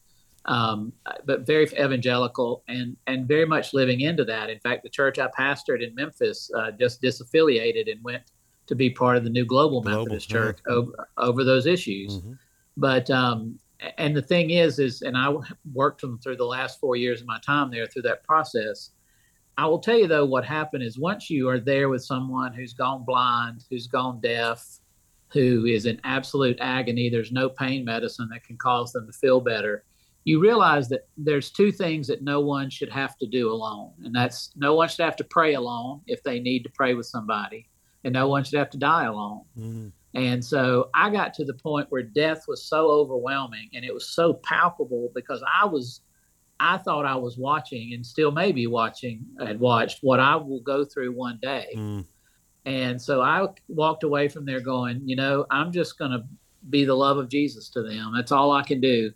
um, 0.46 0.94
but 1.26 1.46
very 1.46 1.66
evangelical 1.66 2.64
and 2.68 2.96
and 3.08 3.28
very 3.28 3.46
much 3.46 3.74
living 3.74 4.02
into 4.02 4.24
that. 4.26 4.50
In 4.50 4.60
fact, 4.60 4.84
the 4.84 4.90
church 4.90 5.18
I 5.20 5.28
pastored 5.28 5.84
in 5.84 5.94
Memphis 5.96 6.52
uh, 6.56 6.72
just 6.72 7.02
disaffiliated 7.02 7.92
and 7.92 8.04
went 8.04 8.24
to 8.68 8.76
be 8.76 8.90
part 8.90 9.18
of 9.18 9.24
the 9.24 9.30
new 9.30 9.46
Global, 9.46 9.82
Global 9.82 10.04
Methodist 10.06 10.30
Church 10.30 10.60
over 10.68 11.08
over 11.18 11.44
those 11.44 11.66
issues. 11.66 12.18
Mm-hmm. 12.18 12.34
But 12.78 13.10
um, 13.10 13.60
and 13.98 14.16
the 14.16 14.22
thing 14.22 14.52
is, 14.52 14.80
is, 14.80 15.02
and 15.02 15.18
I 15.18 15.34
worked 15.74 16.02
them 16.02 16.18
through 16.20 16.38
the 16.38 16.46
last 16.46 16.80
four 16.80 16.96
years 16.96 17.22
of 17.22 17.28
my 17.28 17.40
time 17.40 17.72
there 17.72 17.88
through 17.88 18.04
that 18.04 18.24
process. 18.24 18.92
I 19.58 19.68
will 19.68 19.80
tell 19.80 19.98
you 19.98 20.08
though, 20.08 20.26
what 20.26 20.46
happened 20.46 20.84
is 20.84 20.98
once 20.98 21.30
you 21.30 21.48
are 21.50 21.60
there 21.60 21.90
with 21.90 22.04
someone 22.04 22.54
who's 22.54 22.74
gone 22.74 23.06
blind, 23.06 23.64
who's 23.70 23.88
gone 23.88 24.20
deaf, 24.22 24.80
who 25.30 25.66
is 25.66 25.86
in 25.86 26.00
absolute 26.04 26.58
agony, 26.60 27.10
there's 27.10 27.32
no 27.32 27.50
pain 27.50 27.86
medicine 27.86 28.30
that 28.32 28.44
can 28.44 28.58
cause 28.58 28.92
them 28.92 29.08
to 29.08 29.14
feel 29.14 29.42
better. 29.42 29.84
You 30.24 30.40
realize 30.40 30.90
that 30.90 31.08
there's 31.18 31.52
two 31.52 31.72
things 31.72 32.08
that 32.08 32.24
no 32.24 32.42
one 32.42 32.70
should 32.70 32.90
have 32.90 33.18
to 33.18 33.28
do 33.28 33.52
alone, 33.52 33.92
and 34.04 34.14
that's 34.14 34.52
no 34.56 34.74
one 34.74 34.90
should 34.90 35.06
have 35.06 35.16
to 35.18 35.24
pray 35.24 35.54
alone 35.54 36.02
if 36.08 36.24
they 36.24 36.40
need 36.40 36.64
to 36.64 36.70
pray 36.70 36.94
with 36.96 37.06
somebody, 37.06 37.70
and 38.04 38.14
no 38.14 38.28
one 38.28 38.44
should 38.44 38.58
have 38.58 38.72
to 38.72 38.78
die 38.78 39.06
alone. 39.06 39.42
Mm-hmm. 39.58 39.88
And 40.16 40.44
so 40.44 40.90
I 40.94 41.10
got 41.10 41.34
to 41.36 41.46
the 41.46 41.54
point 41.54 41.88
where 41.92 42.02
death 42.02 42.46
was 42.48 42.64
so 42.64 42.88
overwhelming 42.88 43.70
and 43.74 43.84
it 43.84 43.94
was 43.94 44.08
so 44.10 44.34
palpable 44.34 45.12
because 45.14 45.44
I 45.46 45.66
was, 45.66 46.02
I 46.60 46.78
thought 46.78 47.06
I 47.06 47.16
was 47.16 47.38
watching 47.38 47.94
and 47.94 48.06
still 48.06 48.32
maybe 48.32 48.68
watching, 48.68 49.26
had 49.40 49.60
watched 49.60 50.00
what 50.02 50.20
I 50.20 50.36
will 50.36 50.62
go 50.62 50.86
through 50.86 51.12
one 51.12 51.40
day. 51.42 51.74
Mm. 51.76 52.06
And 52.66 53.02
so 53.02 53.22
I 53.22 53.48
walked 53.68 54.04
away 54.04 54.28
from 54.28 54.46
there 54.46 54.60
going, 54.60 55.02
you 55.06 55.16
know, 55.16 55.46
I'm 55.52 55.72
just 55.72 56.00
going 56.00 56.12
to 56.12 56.24
be 56.70 56.84
the 56.84 56.96
love 56.96 57.18
of 57.18 57.30
Jesus 57.30 57.70
to 57.70 57.84
them. 57.84 58.14
That's 58.16 58.32
all 58.32 58.52
I 58.52 58.64
can 58.64 58.82
do. 58.82 59.12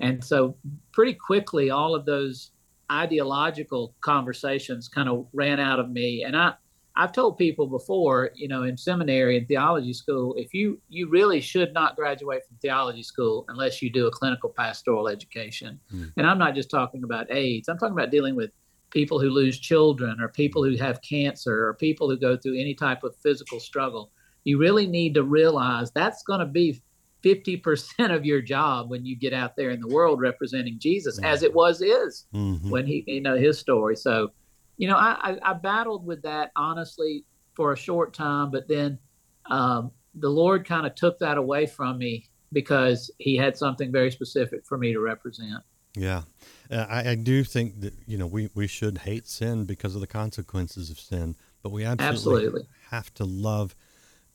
And 0.00 0.22
so 0.24 0.56
pretty 0.92 1.14
quickly, 1.14 1.70
all 1.70 1.94
of 1.94 2.06
those 2.06 2.52
ideological 2.90 3.94
conversations 4.00 4.88
kind 4.88 5.08
of 5.08 5.26
ran 5.32 5.60
out 5.60 5.78
of 5.78 5.90
me. 5.90 6.24
And 6.24 6.36
I, 6.36 6.54
I've 6.96 7.12
told 7.12 7.38
people 7.38 7.66
before, 7.66 8.30
you 8.34 8.46
know, 8.46 8.62
in 8.62 8.76
seminary 8.76 9.36
and 9.36 9.48
theology 9.48 9.92
school, 9.92 10.34
if 10.36 10.54
you 10.54 10.80
you 10.88 11.08
really 11.08 11.40
should 11.40 11.72
not 11.74 11.96
graduate 11.96 12.46
from 12.46 12.56
theology 12.58 13.02
school 13.02 13.44
unless 13.48 13.82
you 13.82 13.90
do 13.90 14.06
a 14.06 14.10
clinical 14.10 14.48
pastoral 14.50 15.08
education. 15.08 15.80
Mm. 15.92 16.12
And 16.16 16.26
I'm 16.26 16.38
not 16.38 16.54
just 16.54 16.70
talking 16.70 17.02
about 17.02 17.30
AIDS. 17.32 17.68
I'm 17.68 17.78
talking 17.78 17.96
about 17.98 18.10
dealing 18.10 18.36
with 18.36 18.50
people 18.90 19.18
who 19.20 19.28
lose 19.30 19.58
children 19.58 20.20
or 20.20 20.28
people 20.28 20.62
who 20.62 20.76
have 20.76 21.02
cancer 21.02 21.66
or 21.66 21.74
people 21.74 22.08
who 22.08 22.16
go 22.16 22.36
through 22.36 22.54
any 22.60 22.74
type 22.74 23.02
of 23.02 23.16
physical 23.16 23.58
struggle. 23.58 24.12
You 24.44 24.58
really 24.58 24.86
need 24.86 25.14
to 25.14 25.24
realize 25.24 25.90
that's 25.90 26.22
going 26.22 26.40
to 26.40 26.46
be 26.46 26.80
50% 27.24 28.14
of 28.14 28.24
your 28.24 28.40
job 28.40 28.90
when 28.90 29.04
you 29.04 29.16
get 29.16 29.32
out 29.32 29.56
there 29.56 29.70
in 29.70 29.80
the 29.80 29.88
world 29.88 30.20
representing 30.20 30.78
Jesus 30.78 31.18
as 31.24 31.42
it 31.42 31.52
was 31.54 31.80
is 31.80 32.26
Mhm. 32.34 32.70
when 32.70 32.86
he 32.86 33.02
you 33.06 33.20
know 33.22 33.36
his 33.36 33.58
story 33.58 33.96
so 33.96 34.30
you 34.76 34.88
know 34.88 34.96
I, 34.96 35.32
I 35.32 35.50
i 35.50 35.52
battled 35.54 36.06
with 36.06 36.22
that 36.22 36.50
honestly 36.56 37.24
for 37.54 37.72
a 37.72 37.76
short 37.76 38.12
time 38.14 38.50
but 38.50 38.66
then 38.68 38.98
um 39.46 39.90
the 40.14 40.28
lord 40.28 40.66
kind 40.66 40.86
of 40.86 40.94
took 40.94 41.18
that 41.20 41.36
away 41.38 41.66
from 41.66 41.98
me 41.98 42.26
because 42.52 43.10
he 43.18 43.36
had 43.36 43.56
something 43.56 43.90
very 43.90 44.10
specific 44.10 44.64
for 44.64 44.78
me 44.78 44.92
to 44.92 45.00
represent 45.00 45.62
Yeah, 45.96 46.22
Uh, 46.70 46.86
I, 46.88 47.10
I 47.10 47.14
do 47.14 47.44
think 47.44 47.80
that 47.80 47.94
you 48.06 48.16
know 48.18 48.26
we, 48.26 48.48
we 48.54 48.66
should 48.66 48.98
hate 48.98 49.26
sin 49.28 49.64
because 49.64 49.94
of 49.94 50.00
the 50.00 50.06
consequences 50.06 50.90
of 50.90 50.98
sin, 50.98 51.36
but 51.62 51.70
we 51.70 51.84
absolutely, 51.84 52.46
Absolutely. 52.46 52.68
have 52.90 53.12
to 53.14 53.24
love 53.24 53.74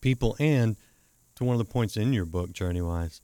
people. 0.00 0.36
And 0.38 0.76
to 1.36 1.44
one 1.44 1.54
of 1.54 1.58
the 1.58 1.72
points 1.72 1.96
in 1.96 2.12
your 2.12 2.24
book, 2.26 2.52
JourneyWise, 2.52 3.20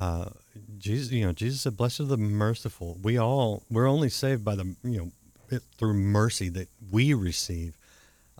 uh, 0.00 0.30
Jesus, 0.78 1.12
you 1.12 1.24
know, 1.24 1.32
Jesus 1.32 1.62
said, 1.62 1.76
"Blessed 1.76 2.00
are 2.00 2.04
the 2.04 2.16
merciful." 2.16 2.98
We 3.02 3.18
all 3.18 3.62
we're 3.70 3.88
only 3.88 4.08
saved 4.10 4.44
by 4.44 4.54
the 4.54 4.76
you 4.82 4.98
know 4.98 5.10
it, 5.50 5.62
through 5.78 5.94
mercy 5.94 6.48
that 6.50 6.68
we 6.90 7.14
receive. 7.14 7.76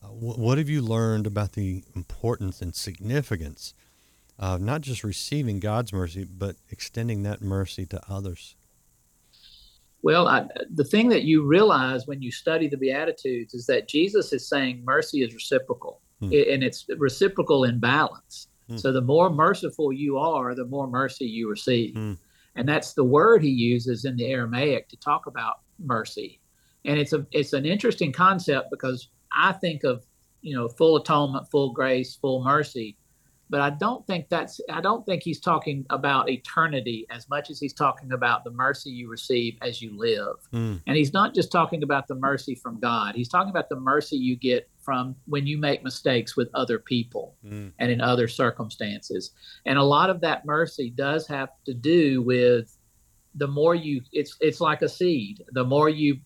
Uh, 0.03 0.09
wh- 0.09 0.39
what 0.39 0.59
have 0.59 0.69
you 0.69 0.83
learned 0.83 1.27
about 1.27 1.53
the 1.53 1.85
importance 1.95 2.63
and 2.63 2.75
significance 2.75 3.75
of 4.39 4.61
not 4.61 4.81
just 4.83 5.03
receiving 5.03 5.59
God's 5.61 5.93
mercy, 5.93 6.25
but 6.25 6.57
extending 6.71 7.23
that 7.25 7.43
mercy 7.43 7.87
to 7.87 8.01
others? 8.09 8.55
Well, 10.03 10.29
I, 10.29 10.47
the 10.73 10.85
thing 10.85 11.09
that 11.09 11.25
you 11.25 11.45
realize 11.45 12.07
when 12.07 12.23
you 12.23 12.31
study 12.31 12.69
the 12.69 12.77
Beatitudes 12.77 13.53
is 13.53 13.67
that 13.67 13.89
Jesus 13.89 14.33
is 14.33 14.49
saying 14.49 14.85
mercy 14.85 15.23
is 15.23 15.35
reciprocal, 15.35 16.01
Hmm. 16.21 16.33
And 16.33 16.65
it's 16.65 16.87
reciprocal 16.97 17.65
in 17.65 17.79
balance. 17.79 18.49
Hmm. 18.69 18.77
So 18.77 18.93
the 18.93 19.01
more 19.01 19.31
merciful 19.31 19.93
you 19.93 20.19
are, 20.19 20.55
the 20.55 20.65
more 20.65 20.87
mercy 20.87 21.27
you 21.27 21.49
receive. 21.49 21.95
Hmm. 21.95 22.15
And 22.57 22.69
that's 22.69 22.95
the 22.95 23.05
word 23.05 23.43
he 23.43 23.51
uses 23.51 24.05
in 24.05 24.17
the 24.17 24.27
Aramaic 24.27 24.89
to 24.89 24.97
talk 24.97 25.27
about 25.27 25.61
mercy. 25.79 26.41
And 26.85 26.99
it's 26.99 27.13
a 27.13 27.27
it's 27.33 27.53
an 27.53 27.67
interesting 27.67 28.13
concept 28.13 28.71
because 28.71 29.09
I 29.33 29.53
think 29.53 29.85
of 29.85 30.07
you 30.43 30.55
know 30.55 30.69
full 30.69 30.97
atonement, 30.97 31.51
full 31.51 31.73
grace, 31.73 32.15
full 32.17 32.43
mercy, 32.43 32.97
but 33.51 33.61
I 33.61 33.71
don't 33.71 34.07
think 34.07 34.29
that's 34.29 34.61
I 34.71 34.81
don't 34.81 35.05
think 35.07 35.23
he's 35.23 35.41
talking 35.41 35.87
about 35.91 36.29
eternity 36.31 37.07
as 37.11 37.29
much 37.29 37.51
as 37.51 37.59
he's 37.59 37.73
talking 37.73 38.13
about 38.13 38.45
the 38.45 38.51
mercy 38.51 38.91
you 38.91 39.09
receive 39.09 39.57
as 39.63 39.81
you 39.81 39.97
live. 39.97 40.37
Mm. 40.53 40.83
And 40.87 40.97
he's 40.97 41.13
not 41.13 41.35
just 41.35 41.51
talking 41.51 41.83
about 41.83 42.09
the 42.09 42.15
mercy 42.15 42.55
from 42.55 42.79
God. 42.79 43.15
He's 43.15 43.29
talking 43.29 43.51
about 43.51 43.69
the 43.69 43.81
mercy 43.81 44.17
you 44.17 44.37
get 44.37 44.69
from 44.81 45.17
when 45.27 45.47
you 45.47 45.59
make 45.59 45.83
mistakes 45.83 46.37
with 46.37 46.49
other 46.55 46.79
people 46.79 47.35
Mm. 47.45 47.73
and 47.79 47.91
in 47.91 48.01
other 48.01 48.29
circumstances. 48.29 49.33
And 49.67 49.79
a 49.79 49.83
lot 49.85 50.11
of 50.11 50.21
that 50.21 50.45
mercy 50.45 50.91
does 50.91 51.27
have 51.27 51.51
to 51.67 51.75
do 51.75 52.23
with 52.23 52.75
the 53.35 53.49
more 53.49 53.75
you 53.75 54.03
it's 54.13 54.37
it's 54.41 54.61
like 54.61 54.83
a 54.83 54.89
seed. 54.89 55.43
The 55.53 55.65
more 55.65 55.89
you 55.89 56.19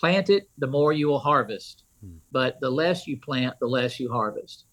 plant 0.00 0.30
it, 0.30 0.48
the 0.58 0.66
more 0.66 0.92
you 0.92 1.08
will 1.08 1.18
harvest. 1.18 1.84
Hmm. 2.00 2.16
But 2.32 2.60
the 2.60 2.70
less 2.70 3.06
you 3.06 3.16
plant, 3.18 3.58
the 3.60 3.66
less 3.66 3.98
you 4.00 4.10
harvest. 4.10 4.64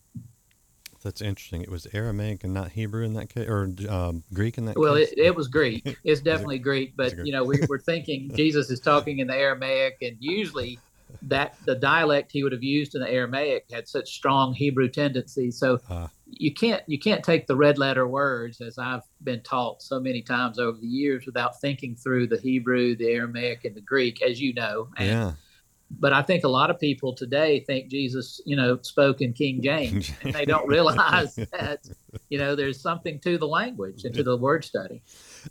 That's 1.03 1.21
interesting. 1.21 1.61
It 1.63 1.69
was 1.69 1.87
Aramaic 1.93 2.43
and 2.43 2.53
not 2.53 2.71
Hebrew 2.73 3.03
in 3.03 3.13
that 3.13 3.29
case, 3.33 3.47
or 3.47 3.69
um, 3.89 4.23
Greek 4.33 4.57
in 4.59 4.65
that 4.65 4.77
Well, 4.77 4.95
case. 4.95 5.11
it, 5.13 5.17
it 5.19 5.35
was 5.35 5.47
Greek. 5.47 5.97
It's 6.03 6.21
definitely 6.29 6.59
Greek, 6.59 6.93
but 6.95 7.15
Greek. 7.15 7.25
you 7.25 7.31
know, 7.33 7.43
we, 7.43 7.59
we're 7.67 7.79
thinking 7.79 8.29
Jesus 8.35 8.69
is 8.69 8.79
talking 8.79 9.17
in 9.19 9.27
the 9.27 9.35
Aramaic, 9.35 9.97
and 10.01 10.15
usually 10.19 10.77
that 11.23 11.55
the 11.65 11.75
dialect 11.75 12.31
he 12.31 12.43
would 12.43 12.51
have 12.51 12.63
used 12.63 12.95
in 12.95 13.01
the 13.01 13.09
Aramaic 13.09 13.65
had 13.71 13.87
such 13.87 14.09
strong 14.13 14.53
Hebrew 14.53 14.87
tendencies. 14.89 15.57
So 15.57 15.79
Ah. 15.89 16.09
you 16.25 16.53
can't 16.53 16.81
you 16.87 16.97
can't 16.99 17.23
take 17.23 17.47
the 17.47 17.55
red 17.55 17.77
letter 17.77 18.07
words, 18.07 18.61
as 18.61 18.77
I've 18.77 19.03
been 19.23 19.41
taught 19.41 19.81
so 19.81 19.99
many 19.99 20.21
times 20.21 20.59
over 20.59 20.77
the 20.79 20.87
years, 20.87 21.25
without 21.25 21.59
thinking 21.59 21.95
through 21.95 22.27
the 22.27 22.37
Hebrew, 22.37 22.95
the 22.95 23.09
Aramaic, 23.09 23.65
and 23.65 23.75
the 23.75 23.81
Greek, 23.81 24.21
as 24.21 24.39
you 24.41 24.53
know. 24.53 24.89
And, 24.97 25.07
yeah. 25.07 25.31
But 25.99 26.13
I 26.13 26.21
think 26.21 26.45
a 26.45 26.47
lot 26.47 26.69
of 26.69 26.79
people 26.79 27.13
today 27.13 27.59
think 27.67 27.89
Jesus, 27.89 28.39
you 28.45 28.55
know, 28.55 28.79
spoke 28.81 29.19
in 29.19 29.33
King 29.33 29.61
James, 29.61 30.09
and 30.23 30.33
they 30.33 30.45
don't 30.45 30.65
realize 30.65 31.35
that, 31.51 31.85
you 32.29 32.37
know, 32.37 32.55
there's 32.55 32.79
something 32.79 33.19
to 33.19 33.37
the 33.37 33.45
language 33.47 34.05
and 34.05 34.15
to 34.15 34.23
the 34.23 34.37
word 34.37 34.63
study. 34.63 35.01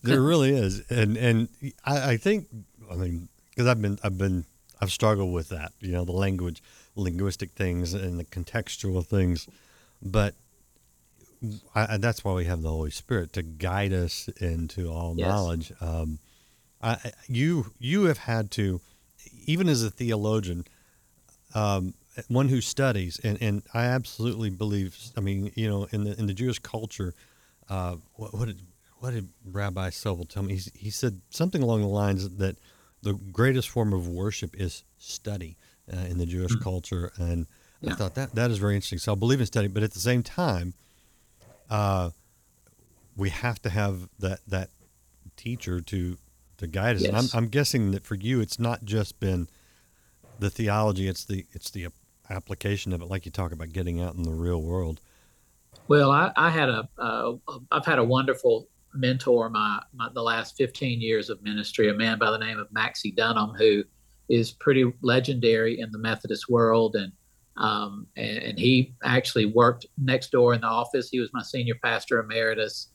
there 0.02 0.22
really 0.22 0.54
is, 0.56 0.80
and 0.88 1.18
and 1.18 1.48
I, 1.84 2.12
I 2.12 2.16
think 2.16 2.48
I 2.90 2.94
mean 2.94 3.28
because 3.50 3.66
I've 3.66 3.82
been 3.82 3.98
I've 4.02 4.16
been 4.16 4.46
I've 4.80 4.90
struggled 4.92 5.32
with 5.32 5.48
that, 5.50 5.72
you 5.80 5.92
know, 5.92 6.04
the 6.04 6.12
language, 6.12 6.62
linguistic 6.96 7.50
things, 7.52 7.92
and 7.94 8.18
the 8.18 8.24
contextual 8.24 9.04
things, 9.04 9.46
but 10.02 10.34
I, 11.74 11.96
that's 11.96 12.22
why 12.24 12.34
we 12.34 12.44
have 12.44 12.62
the 12.62 12.68
Holy 12.70 12.90
Spirit 12.90 13.32
to 13.34 13.42
guide 13.42 13.92
us 13.92 14.28
into 14.40 14.90
all 14.90 15.14
Yes. 15.14 15.26
knowledge. 15.28 15.72
Um, 15.80 16.18
I, 16.82 16.92
I- 16.92 17.12
you 17.28 17.72
you 17.78 18.04
have 18.04 18.18
had 18.18 18.50
to, 18.52 18.80
even 19.46 19.68
as 19.68 19.82
a 19.82 19.90
theologian, 19.90 20.66
um, 21.54 21.94
one 22.28 22.48
who 22.48 22.60
studies, 22.60 23.18
and, 23.24 23.40
and 23.40 23.62
I 23.72 23.84
absolutely 23.86 24.50
believe. 24.50 24.96
I 25.16 25.20
mean, 25.20 25.52
you 25.54 25.68
know, 25.68 25.86
in 25.92 26.04
the 26.04 26.18
in 26.18 26.26
the 26.26 26.34
Jewish 26.34 26.58
culture, 26.58 27.14
uh, 27.68 27.96
what, 28.14 28.34
what 28.34 28.46
did 28.46 28.60
what 28.98 29.12
did 29.14 29.28
Rabbi 29.50 29.88
Sobel 29.90 30.28
tell 30.28 30.42
me? 30.42 30.54
He's, 30.54 30.70
he 30.74 30.90
said 30.90 31.20
something 31.30 31.62
along 31.62 31.80
the 31.80 31.88
lines 31.88 32.28
that 32.36 32.56
the 33.02 33.14
greatest 33.14 33.68
form 33.68 33.92
of 33.92 34.08
worship 34.08 34.54
is 34.58 34.84
study 34.98 35.56
uh, 35.92 35.96
in 35.96 36.18
the 36.18 36.26
Jewish 36.26 36.54
culture, 36.56 37.12
and 37.16 37.46
I 37.86 37.94
thought 37.94 38.14
that 38.14 38.34
that 38.34 38.50
is 38.50 38.58
very 38.58 38.74
interesting. 38.74 38.98
So 38.98 39.12
I 39.12 39.14
believe 39.14 39.40
in 39.40 39.46
study, 39.46 39.68
but 39.68 39.82
at 39.82 39.92
the 39.92 40.00
same 40.00 40.22
time, 40.22 40.74
uh, 41.68 42.10
we 43.16 43.30
have 43.30 43.60
to 43.62 43.70
have 43.70 44.08
that 44.18 44.40
that 44.46 44.70
teacher 45.36 45.80
to 45.80 46.18
to 46.58 46.66
guide 46.66 46.96
us. 46.96 47.04
And 47.04 47.16
I'm, 47.16 47.26
I'm 47.32 47.48
guessing 47.48 47.92
that 47.92 48.04
for 48.04 48.14
you, 48.14 48.40
it's 48.40 48.58
not 48.58 48.84
just 48.84 49.18
been 49.18 49.48
the 50.38 50.50
theology; 50.50 51.08
it's 51.08 51.24
the 51.24 51.46
it's 51.52 51.70
the 51.70 51.88
application 52.28 52.92
of 52.92 53.02
it, 53.02 53.06
like 53.06 53.24
you 53.26 53.32
talk 53.32 53.52
about 53.52 53.70
getting 53.70 54.00
out 54.00 54.14
in 54.14 54.22
the 54.22 54.32
real 54.32 54.62
world. 54.62 55.00
Well, 55.88 56.12
I, 56.12 56.30
I 56.36 56.50
had 56.50 56.68
a, 56.68 56.88
uh, 56.98 57.32
I've 57.72 57.84
had 57.84 57.98
a 57.98 58.04
wonderful 58.04 58.68
mentor 58.94 59.50
my, 59.50 59.80
my 59.94 60.08
the 60.14 60.22
last 60.22 60.56
15 60.56 61.00
years 61.00 61.30
of 61.30 61.42
ministry, 61.42 61.88
a 61.88 61.94
man 61.94 62.18
by 62.18 62.30
the 62.30 62.38
name 62.38 62.58
of 62.58 62.72
Maxie 62.72 63.12
Dunnam, 63.12 63.56
who 63.56 63.84
is 64.28 64.52
pretty 64.52 64.92
legendary 65.02 65.80
in 65.80 65.90
the 65.90 65.98
Methodist 65.98 66.48
world, 66.48 66.96
and 66.96 67.12
um, 67.56 68.06
and, 68.16 68.38
and 68.38 68.58
he 68.58 68.94
actually 69.02 69.46
worked 69.46 69.86
next 69.98 70.30
door 70.30 70.54
in 70.54 70.62
the 70.62 70.66
office. 70.66 71.10
He 71.10 71.20
was 71.20 71.30
my 71.32 71.42
senior 71.42 71.74
pastor 71.82 72.20
emeritus, 72.20 72.88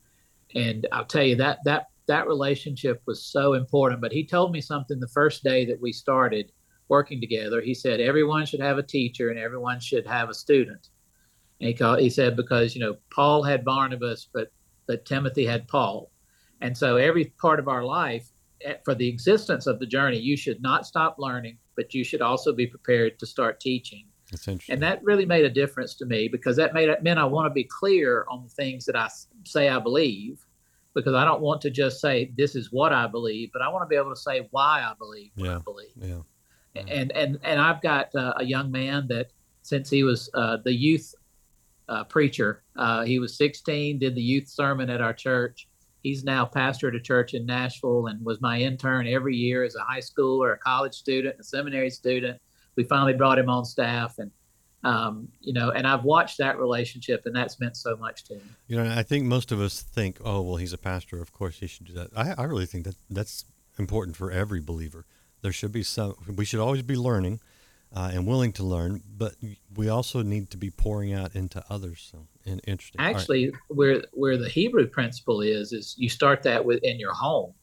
and 0.56 0.88
I'll 0.92 1.06
tell 1.06 1.24
you 1.24 1.36
that 1.38 1.60
that 1.66 1.88
that 2.08 2.28
relationship 2.28 3.02
was 3.06 3.24
so 3.24 3.54
important. 3.54 4.02
But 4.02 4.12
he 4.12 4.26
told 4.26 4.52
me 4.52 4.62
something 4.62 5.00
the 5.00 5.08
first 5.08 5.44
day 5.44 5.66
that 5.66 5.82
we 5.82 5.92
started 5.92 6.52
working 6.88 7.20
together. 7.20 7.62
He 7.62 7.74
said 7.74 8.00
everyone 8.00 8.46
should 8.46 8.60
have 8.62 8.78
a 8.78 8.84
teacher 8.84 9.30
and 9.30 9.40
everyone 9.40 9.80
should 9.80 10.06
have 10.08 10.30
a 10.30 10.34
student. 10.34 10.90
And 11.60 11.68
he 11.68 11.74
called, 11.74 12.00
he 12.00 12.10
said 12.10 12.36
because 12.36 12.76
you 12.76 12.82
know 12.82 12.98
Paul 13.14 13.44
had 13.44 13.66
Barnabas, 13.66 14.30
but 14.34 14.52
but 14.88 15.06
Timothy 15.06 15.46
had 15.46 15.68
Paul, 15.68 16.12
and 16.62 16.78
so 16.78 16.98
every 16.98 17.26
part 17.26 17.60
of 17.60 17.68
our 17.68 17.84
life, 17.84 18.30
eh, 18.62 18.76
for 18.84 18.96
the 18.96 19.08
existence 19.08 19.68
of 19.68 19.80
the 19.80 19.86
journey, 19.86 20.18
you 20.20 20.38
should 20.38 20.62
not 20.62 20.86
stop 20.86 21.16
learning, 21.18 21.58
but 21.76 21.94
you 21.94 22.04
should 22.04 22.22
also 22.22 22.54
be 22.54 22.68
prepared 22.68 23.20
to 23.20 23.26
start 23.26 23.60
teaching. 23.60 24.06
It's 24.32 24.48
interesting. 24.48 24.74
And 24.74 24.84
that 24.84 25.04
really 25.04 25.26
made 25.26 25.46
a 25.46 25.50
difference 25.50 25.94
to 25.96 26.06
me 26.06 26.28
because 26.28 26.56
that 26.58 26.74
made 26.74 26.90
it 26.90 27.04
meant 27.04 27.20
I 27.20 27.26
want 27.26 27.46
to 27.46 27.54
be 27.54 27.64
clear 27.64 28.26
on 28.30 28.44
the 28.44 28.50
things 28.50 28.86
that 28.86 28.96
I 28.96 29.10
say 29.46 29.70
I 29.70 29.80
believe, 29.80 30.46
because 30.94 31.14
I 31.14 31.26
don't 31.26 31.42
want 31.42 31.62
to 31.62 31.70
just 31.70 32.02
say 32.02 32.32
this 32.38 32.56
is 32.56 32.72
what 32.72 32.92
I 32.92 33.08
believe, 33.08 33.52
but 33.54 33.62
I 33.62 33.70
want 33.70 33.84
to 33.84 33.88
be 33.88 33.96
able 33.96 34.14
to 34.14 34.20
say 34.20 34.48
why 34.52 34.82
I 34.82 34.94
believe 34.98 35.32
what 35.36 35.46
Yeah. 35.46 35.58
I 35.58 35.60
believe 35.60 35.94
yeah. 36.76 36.84
and 36.88 37.12
and 37.12 37.40
and 37.44 37.60
I've 37.60 37.82
got 37.82 38.14
uh, 38.16 38.34
a 38.38 38.44
young 38.44 38.72
man 38.72 39.08
that 39.08 39.32
since 39.62 39.90
he 39.90 40.04
was 40.04 40.30
uh, 40.34 40.58
the 40.64 40.74
youth 40.74 41.14
uh, 41.90 42.04
preacher, 42.06 42.64
uh, 42.76 43.04
he 43.04 43.20
was 43.20 43.38
16, 43.38 44.00
did 44.00 44.16
the 44.16 44.22
youth 44.22 44.48
sermon 44.48 44.90
at 44.90 45.02
our 45.02 45.14
church. 45.14 45.68
He's 46.02 46.24
now 46.24 46.46
pastor 46.46 46.90
at 46.90 46.96
a 46.96 47.00
church 47.00 47.34
in 47.34 47.46
Nashville 47.46 48.08
and 48.08 48.24
was 48.24 48.40
my 48.42 48.60
intern 48.60 49.08
every 49.08 49.36
year 49.36 49.64
as 49.64 49.76
a 49.76 49.84
high 49.84 50.00
school 50.00 50.44
or 50.44 50.54
a 50.54 50.58
college 50.58 50.94
student, 50.94 51.36
a 51.40 51.44
seminary 51.44 51.90
student. 51.90 52.40
We 52.76 52.84
finally 52.84 53.14
brought 53.14 53.40
him 53.40 53.50
on 53.50 53.66
staff, 53.66 54.20
and 54.20 54.30
um, 54.84 55.30
you 55.40 55.54
know, 55.54 55.72
and 55.72 55.88
I've 55.88 56.04
watched 56.04 56.38
that 56.38 56.60
relationship, 56.60 57.26
and 57.26 57.36
that's 57.36 57.60
meant 57.60 57.76
so 57.76 57.96
much 57.98 58.24
to 58.26 58.36
me. 58.36 58.42
You 58.68 58.78
know, 58.78 58.96
I 58.96 59.02
think 59.02 59.26
most 59.26 59.52
of 59.52 59.60
us 59.60 59.82
think, 59.82 60.20
oh, 60.24 60.42
well, 60.42 60.58
he's 60.58 60.74
a 60.74 60.78
pastor. 60.78 61.20
Of 61.22 61.34
course, 61.34 61.58
he 61.60 61.66
should 61.66 61.88
do 61.88 61.94
that. 61.94 62.10
I, 62.16 62.36
I 62.38 62.44
really 62.44 62.68
think 62.68 62.84
that 62.84 62.96
that's 63.10 63.46
important 63.80 64.16
for 64.16 64.30
every 64.30 64.60
believer. 64.60 65.06
There 65.42 65.52
should 65.52 65.72
be 65.72 65.84
some, 65.84 66.16
we 66.28 66.46
should 66.46 66.60
always 66.60 66.84
be 66.84 66.96
learning 66.96 67.40
uh, 67.96 68.12
and 68.14 68.28
willing 68.28 68.52
to 68.54 68.64
learn, 68.64 69.02
but 69.08 69.36
we 69.76 69.88
also 69.90 70.22
need 70.22 70.50
to 70.52 70.58
be 70.58 70.70
pouring 70.70 71.14
out 71.14 71.36
into 71.36 71.64
others. 71.70 72.08
So, 72.12 72.28
in, 72.44 72.60
interesting. 72.68 73.00
All 73.00 73.08
right. 73.08 73.16
Actually, 73.16 73.54
where 73.70 74.04
where 74.12 74.38
the 74.38 74.50
Hebrew 74.50 74.88
principle 74.88 75.42
is 75.42 75.72
is 75.72 75.96
you 75.98 76.10
start 76.10 76.44
that 76.44 76.64
with 76.66 76.80
in 76.84 77.00
your 77.00 77.14
home. 77.14 77.54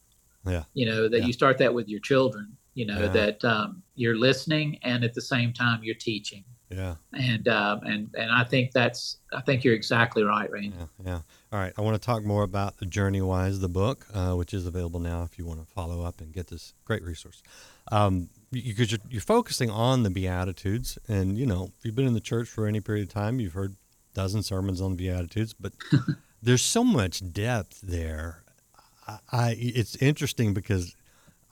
Yeah. 0.45 0.63
You 0.73 0.85
know 0.87 1.07
that 1.07 1.19
Yeah. 1.19 1.25
you 1.27 1.33
start 1.33 1.57
that 1.59 1.73
with 1.73 1.87
your 1.87 1.99
children. 2.01 2.57
You 2.73 2.87
know 2.87 3.01
Yeah. 3.01 3.07
that 3.09 3.45
um, 3.45 3.83
you're 3.95 4.17
listening 4.17 4.79
and 4.83 5.03
at 5.03 5.13
the 5.13 5.21
same 5.21 5.53
time 5.53 5.83
you're 5.83 5.95
teaching. 5.95 6.43
yeah. 6.69 6.95
And 7.13 7.47
um, 7.47 7.81
and 7.83 8.09
and 8.17 8.31
I 8.31 8.43
think 8.43 8.71
that's 8.71 9.17
I 9.31 9.41
think 9.41 9.63
you're 9.63 9.75
exactly 9.75 10.23
right, 10.23 10.49
Randy. 10.51 10.75
Yeah, 10.79 10.85
yeah. 11.05 11.19
All 11.53 11.59
right, 11.59 11.73
I 11.77 11.81
want 11.81 12.01
to 12.01 12.03
talk 12.03 12.23
more 12.23 12.41
about 12.41 12.77
the 12.77 12.87
JourneyWise, 12.87 13.61
the 13.61 13.69
book, 13.69 14.07
uh, 14.11 14.33
which 14.33 14.55
is 14.55 14.65
available 14.65 14.99
now 14.99 15.21
if 15.21 15.37
you 15.37 15.45
want 15.45 15.59
to 15.59 15.67
follow 15.67 16.03
up 16.03 16.19
and 16.19 16.33
get 16.33 16.47
this 16.47 16.73
great 16.83 17.03
resource. 17.03 17.43
Um, 17.91 18.29
because 18.51 18.91
you're, 18.91 19.01
you're 19.07 19.21
focusing 19.21 19.69
on 19.69 20.01
the 20.01 20.09
Beatitudes, 20.09 20.97
and 21.07 21.37
you 21.37 21.45
know, 21.45 21.69
if 21.77 21.85
you've 21.85 21.93
been 21.93 22.07
in 22.07 22.15
the 22.15 22.19
church 22.19 22.47
for 22.47 22.65
any 22.65 22.81
period 22.81 23.07
of 23.07 23.13
time, 23.13 23.39
you've 23.39 23.53
heard 23.53 23.75
dozen 24.15 24.41
sermons 24.41 24.81
on 24.81 24.95
the 24.95 24.97
Beatitudes, 24.97 25.53
but 25.53 25.73
there's 26.41 26.63
so 26.63 26.83
much 26.83 27.21
depth 27.31 27.81
there. 27.81 28.41
I, 29.07 29.17
I 29.31 29.55
it's 29.59 29.95
interesting 29.97 30.55
because 30.55 30.95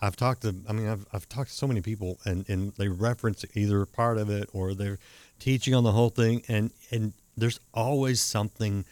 I've 0.01 0.15
talked 0.15 0.41
to, 0.41 0.55
I 0.67 0.74
mean, 0.74 0.88
I've, 0.88 1.05
I've 1.13 1.29
talked 1.29 1.51
to 1.51 1.55
so 1.55 1.67
many 1.67 1.81
people 1.81 2.17
and, 2.25 2.50
and 2.50 2.74
they 2.74 2.88
reference 2.88 3.46
either 3.53 3.86
part 3.86 4.17
of 4.17 4.31
it 4.31 4.50
or 4.51 4.74
they're 4.74 4.98
teaching 5.38 5.75
on 5.75 5.84
the 5.84 5.91
whole 5.91 6.10
thing. 6.10 6.41
And, 6.48 6.72
and 6.89 7.13
there's 7.38 7.60
always 7.72 8.20
something 8.20 8.84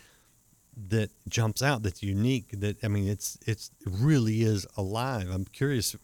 that 0.76 1.10
jumps 1.28 1.62
out 1.62 1.84
that's 1.84 2.02
unique 2.02 2.52
that, 2.60 2.84
I 2.84 2.88
mean, 2.88 3.08
it's, 3.08 3.38
it's 3.46 3.72
it 3.86 3.92
really 3.92 4.44
is 4.44 4.66
alive. 4.78 5.30
I'm 5.32 5.46
curious 5.46 5.96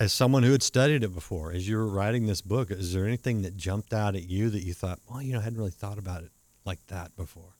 as 0.00 0.12
someone 0.12 0.42
who 0.42 0.52
had 0.52 0.62
studied 0.62 1.02
it 1.02 1.14
before, 1.14 1.52
as 1.52 1.68
you 1.68 1.76
were 1.76 1.88
writing 1.88 2.26
this 2.26 2.40
book, 2.40 2.70
is 2.70 2.92
there 2.92 3.04
anything 3.04 3.42
that 3.42 3.56
jumped 3.56 3.92
out 3.92 4.14
at 4.14 4.28
you 4.28 4.48
that 4.50 4.62
you 4.62 4.72
thought, 4.72 5.00
well, 5.08 5.20
you 5.20 5.32
know, 5.32 5.40
I 5.40 5.42
hadn't 5.42 5.58
really 5.58 5.70
thought 5.70 5.98
about 5.98 6.22
it 6.22 6.30
like 6.64 6.86
that 6.88 7.16
before? 7.16 7.56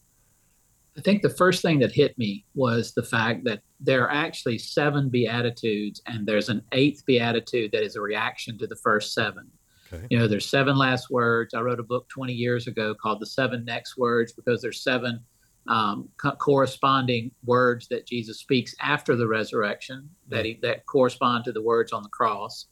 I 0.97 1.01
think 1.01 1.23
the 1.23 1.31
first 1.31 1.63
thing 1.63 1.79
that 1.81 1.93
hit 1.93 2.19
me 2.19 2.45
was 2.55 2.93
the 2.93 3.03
fact 3.03 3.45
that 3.45 3.63
there 3.81 4.05
are 4.05 4.13
actually 4.13 4.59
seven 4.59 5.09
Beatitudes, 5.09 6.03
and 6.07 6.27
there's 6.27 6.49
an 6.49 6.63
eighth 6.73 7.05
Beatitude 7.07 7.71
that 7.73 7.83
is 7.83 7.97
a 7.97 8.01
reaction 8.01 8.59
to 8.59 8.67
the 8.67 8.77
first 8.77 9.15
seven. 9.15 9.49
Okay. 9.93 10.07
You 10.11 10.19
know, 10.19 10.29
there's 10.29 10.49
seven 10.49 10.77
last 10.77 11.09
words. 11.11 11.55
I 11.55 11.61
wrote 11.61 11.81
a 11.81 11.85
book 11.85 12.09
20 12.09 12.33
years 12.33 12.67
ago 12.67 12.95
called 12.95 13.21
The 13.21 13.27
Seven 13.27 13.65
Next 13.65 13.97
Words 13.97 14.33
because 14.33 14.61
there's 14.61 14.83
seven 14.83 15.21
um, 15.69 16.09
co- 16.17 16.33
corresponding 16.33 17.31
words 17.45 17.87
that 17.89 18.07
Jesus 18.07 18.41
speaks 18.41 18.75
after 18.81 19.15
the 19.15 19.29
resurrection 19.29 20.09
that 20.29 20.45
he, 20.45 20.59
that 20.63 20.87
correspond 20.87 21.45
to 21.45 21.53
the 21.53 21.63
words 21.63 21.93
on 21.93 22.03
the 22.03 22.09
cross. 22.09 22.67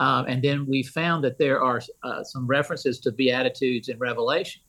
Um, 0.00 0.24
and 0.26 0.42
then 0.42 0.66
we 0.66 0.82
found 0.82 1.22
that 1.24 1.38
there 1.38 1.62
are 1.62 1.80
uh, 2.02 2.24
some 2.24 2.46
references 2.46 2.98
to 3.00 3.12
Beatitudes 3.12 3.90
in 3.90 3.98
Revelation. 3.98 4.62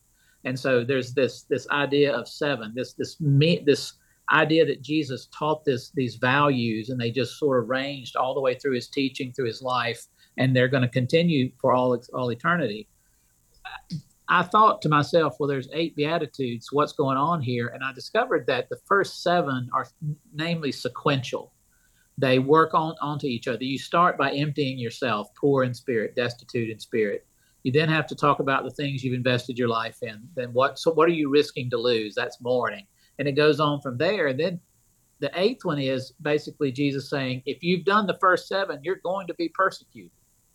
And 0.44 0.60
so 0.60 0.84
there's 0.84 1.14
this 1.14 1.44
this 1.44 1.68
idea 1.70 2.14
of 2.14 2.28
seven, 2.28 2.74
this 2.76 2.94
this 2.94 3.22
me, 3.22 3.64
this 3.66 3.94
idea 4.32 4.66
that 4.66 4.82
Jesus 4.82 5.28
taught 5.38 5.64
this 5.64 5.92
these 5.92 6.16
values, 6.16 6.90
and 6.90 7.00
they 7.00 7.12
just 7.12 7.38
sort 7.38 7.64
of 7.64 7.70
ranged 7.70 8.16
all 8.16 8.34
the 8.34 8.42
way 8.42 8.56
through 8.56 8.74
his 8.74 8.90
teaching, 8.90 9.32
through 9.32 9.46
his 9.46 9.62
life, 9.62 10.04
and 10.38 10.56
they're 10.56 10.68
going 10.68 10.84
to 10.84 10.90
continue 10.90 11.52
for 11.62 11.74
all 11.74 11.98
all 12.14 12.32
eternity. 12.32 12.90
I 14.32 14.44
thought 14.44 14.82
to 14.84 14.90
myself, 14.90 15.36
well, 15.38 15.50
there's 15.50 15.68
eight 15.74 15.94
beatitudes. 15.98 16.70
What's 16.72 16.94
going 16.94 17.18
on 17.18 17.42
here? 17.42 17.68
And 17.68 17.84
I 17.84 17.92
discovered 17.92 18.48
that 18.48 18.70
the 18.70 18.80
first 18.86 19.24
seven 19.24 19.70
are 19.74 19.86
namely 20.34 20.72
sequential. 20.72 21.52
They 22.18 22.40
work 22.40 22.74
on 22.74 22.96
onto 23.02 23.28
each 23.28 23.50
other. 23.50 23.62
You 23.62 23.78
start 23.78 24.18
by 24.18 24.32
emptying 24.32 24.80
yourself, 24.80 25.28
poor 25.36 25.64
in 25.64 25.74
spirit, 25.74 26.16
destitute 26.16 26.70
in 26.70 26.80
spirit. 26.80 27.28
You 27.64 27.74
then 27.74 27.90
have 27.90 28.08
to 28.08 28.16
talk 28.16 28.40
about 28.40 28.64
the 28.64 28.72
things 28.72 29.04
you've 29.04 29.16
invested 29.16 29.60
your 29.60 29.68
life 29.68 29.98
in. 30.02 30.22
Then 30.36 30.54
what? 30.54 30.80
So 30.80 30.94
what 30.94 31.10
are 31.10 31.14
you 31.14 31.30
risking 31.30 31.70
to 31.70 31.78
lose? 31.78 32.16
That's 32.16 32.40
mourning, 32.40 32.88
and 33.20 33.28
it 33.28 33.34
goes 33.34 33.60
on 33.60 33.82
from 33.82 33.98
there. 33.98 34.28
And 34.28 34.40
then 34.40 34.62
the 35.20 35.32
eighth 35.36 35.66
one 35.66 35.78
is 35.78 36.14
basically 36.22 36.72
Jesus 36.72 37.10
saying, 37.10 37.44
if 37.46 37.62
you've 37.62 37.84
done 37.84 38.08
the 38.08 38.18
first 38.22 38.48
seven, 38.48 38.80
you're 38.82 39.02
going 39.04 39.28
to 39.28 39.34
be 39.34 39.50
persecuted, 39.50 40.12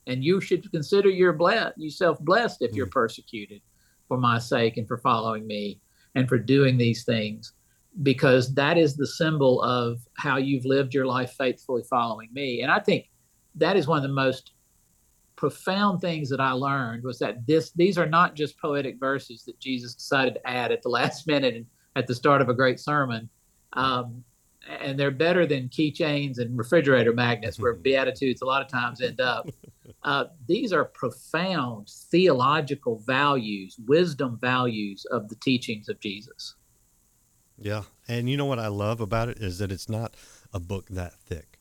and 0.06 0.24
you 0.24 0.40
should 0.40 0.70
consider 0.70 1.08
your 1.08 1.32
blessed, 1.32 1.76
yourself 1.76 2.18
blessed 2.20 2.62
if 2.62 2.74
you're 2.74 2.86
hmm. 2.86 2.92
persecuted 2.92 3.60
for 4.08 4.18
my 4.18 4.38
sake 4.38 4.76
and 4.76 4.86
for 4.86 4.98
following 4.98 5.46
me 5.46 5.80
and 6.14 6.28
for 6.28 6.38
doing 6.38 6.78
these 6.78 7.04
things 7.04 7.52
because 8.02 8.54
that 8.54 8.76
is 8.76 8.96
the 8.96 9.06
symbol 9.06 9.62
of 9.62 10.00
how 10.16 10.36
you've 10.36 10.64
lived 10.64 10.92
your 10.92 11.06
life 11.06 11.34
faithfully 11.38 11.82
following 11.88 12.28
me. 12.32 12.62
And 12.62 12.70
I 12.70 12.78
think 12.78 13.10
that 13.54 13.76
is 13.76 13.86
one 13.86 13.96
of 13.96 14.02
the 14.02 14.08
most 14.08 14.52
profound 15.34 16.00
things 16.00 16.28
that 16.30 16.40
I 16.40 16.52
learned 16.52 17.04
was 17.04 17.18
that 17.18 17.46
this 17.46 17.72
these 17.72 17.98
are 17.98 18.06
not 18.06 18.34
just 18.34 18.58
poetic 18.58 18.98
verses 18.98 19.44
that 19.44 19.58
Jesus 19.60 19.94
decided 19.94 20.34
to 20.34 20.46
add 20.46 20.72
at 20.72 20.82
the 20.82 20.88
last 20.88 21.26
minute 21.26 21.54
and 21.54 21.66
at 21.94 22.06
the 22.06 22.14
start 22.14 22.42
of 22.42 22.48
a 22.48 22.54
great 22.54 22.80
sermon. 22.80 23.28
Um, 23.72 24.24
and 24.68 24.98
they're 24.98 25.10
better 25.10 25.46
than 25.46 25.68
keychains 25.68 26.38
and 26.38 26.56
refrigerator 26.56 27.12
magnets 27.12 27.58
where 27.58 27.74
beatitudes 27.86 28.42
a 28.42 28.44
lot 28.44 28.62
of 28.62 28.68
times 28.68 29.00
end 29.00 29.20
up. 29.20 29.48
Uh, 30.02 30.24
these 30.46 30.72
are 30.72 30.84
profound 30.84 31.88
theological 31.88 32.98
values, 32.98 33.76
wisdom 33.86 34.38
values 34.40 35.04
of 35.10 35.28
the 35.28 35.36
teachings 35.36 35.88
of 35.88 35.98
Jesus. 36.00 36.54
Yeah, 37.58 37.82
and 38.06 38.28
you 38.28 38.36
know 38.36 38.44
what 38.44 38.58
I 38.58 38.68
love 38.68 39.00
about 39.00 39.28
it 39.28 39.38
is 39.38 39.58
that 39.58 39.72
it's 39.72 39.88
not 39.88 40.14
a 40.52 40.60
book 40.60 40.88
that 40.90 41.14
thick. 41.14 41.58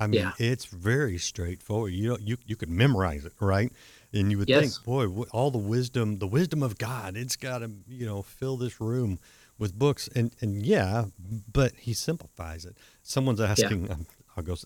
I 0.00 0.06
mean, 0.06 0.20
yeah. 0.20 0.32
it's 0.38 0.64
very 0.64 1.18
straightforward. 1.18 1.92
You 1.92 2.10
know, 2.10 2.18
you 2.20 2.36
you 2.46 2.56
could 2.56 2.70
memorize 2.70 3.24
it, 3.24 3.32
right? 3.40 3.72
And 4.12 4.30
you 4.30 4.38
would 4.38 4.48
yes. 4.48 4.76
think, 4.76 4.84
boy, 4.84 5.06
all 5.32 5.50
the 5.50 5.58
wisdom, 5.58 6.18
the 6.18 6.26
wisdom 6.26 6.62
of 6.62 6.78
God, 6.78 7.16
it's 7.16 7.36
got 7.36 7.58
to 7.58 7.70
you 7.88 8.06
know 8.06 8.22
fill 8.22 8.56
this 8.56 8.80
room 8.80 9.18
with 9.58 9.78
books. 9.78 10.08
And 10.14 10.34
and 10.40 10.64
yeah, 10.64 11.06
but 11.52 11.72
he 11.76 11.92
simplifies 11.92 12.64
it. 12.64 12.76
Someone's 13.02 13.40
asking. 13.40 13.86
Yeah. 13.86 13.96
I'll 14.36 14.44
go. 14.44 14.56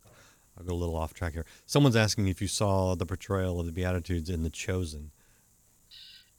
I'll 0.59 0.65
go 0.65 0.75
a 0.75 0.77
little 0.77 0.97
off 0.97 1.15
track 1.15 1.33
here. 1.33 1.47
Someone's 1.65 1.97
asking 1.97 2.29
if 2.29 2.43
you 2.43 2.49
saw 2.49 2.95
the 2.95 3.07
portrayal 3.07 3.59
of 3.59 3.67
the 3.67 3.73
Beatitudes 3.73 4.29
in 4.29 4.43
The 4.43 4.51
Chosen. 4.51 5.11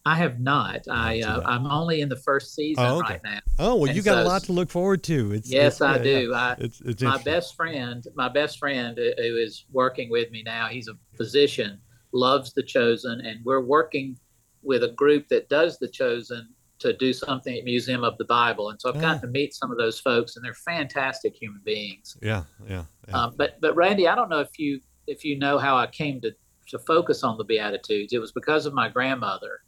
I 0.05 0.15
have 0.15 0.39
not. 0.39 0.81
I 0.89 1.21
uh, 1.21 1.41
I'm 1.45 1.65
only 1.65 2.01
in 2.01 2.09
the 2.09 2.17
first 2.17 2.53
season 2.53 2.83
oh, 2.83 2.99
okay. 2.99 3.13
right 3.13 3.23
now. 3.23 3.39
Oh 3.57 3.75
well, 3.75 3.85
and 3.85 3.95
you 3.95 4.01
got 4.01 4.15
so, 4.15 4.23
a 4.23 4.27
lot 4.27 4.43
to 4.43 4.51
look 4.51 4.69
forward 4.69 5.01
to. 5.03 5.31
It's, 5.31 5.49
yes, 5.49 5.75
it's, 5.75 5.81
I 5.81 5.95
yeah, 5.97 6.03
do. 6.03 6.33
I, 6.33 6.55
it's, 6.59 6.81
it's 6.81 7.01
my 7.01 7.21
best 7.23 7.55
friend, 7.55 8.05
my 8.15 8.27
best 8.27 8.59
friend 8.59 8.99
uh, 8.99 9.21
who 9.21 9.37
is 9.37 9.65
working 9.71 10.09
with 10.09 10.29
me 10.29 10.43
now. 10.43 10.67
He's 10.67 10.89
a 10.89 10.95
physician, 11.15 11.79
loves 12.11 12.53
the 12.53 12.63
Chosen, 12.63 13.21
and 13.21 13.39
we're 13.45 13.61
working 13.61 14.17
with 14.61 14.83
a 14.83 14.89
group 14.89 15.29
that 15.29 15.47
does 15.47 15.79
the 15.79 15.87
Chosen 15.87 16.49
to 16.79 16.93
do 16.93 17.13
something 17.13 17.57
at 17.57 17.63
Museum 17.63 18.03
of 18.03 18.17
the 18.17 18.25
Bible. 18.25 18.69
And 18.69 18.81
so 18.81 18.89
I've 18.89 18.99
gotten 18.99 19.21
to 19.21 19.27
meet 19.27 19.53
some 19.53 19.71
of 19.71 19.77
those 19.77 19.99
folks, 19.99 20.35
and 20.35 20.43
they're 20.43 20.53
fantastic 20.53 21.35
human 21.35 21.61
beings. 21.63 22.17
Yeah, 22.21 22.43
yeah. 22.67 22.83
yeah. 23.07 23.13
Um, 23.15 23.33
but 23.37 23.59
but 23.61 23.75
Randy, 23.75 24.07
I 24.07 24.15
don't 24.15 24.29
know 24.29 24.41
if 24.41 24.57
you 24.59 24.79
if 25.07 25.23
you 25.23 25.37
know 25.37 25.57
how 25.57 25.77
I 25.77 25.87
came 25.87 26.19
to 26.21 26.31
to 26.69 26.79
focus 26.79 27.23
on 27.23 27.37
the 27.37 27.43
Beatitudes. 27.43 28.13
It 28.13 28.19
was 28.19 28.31
because 28.31 28.65
of 28.65 28.73
my 28.73 28.89
grandmother 28.89 29.61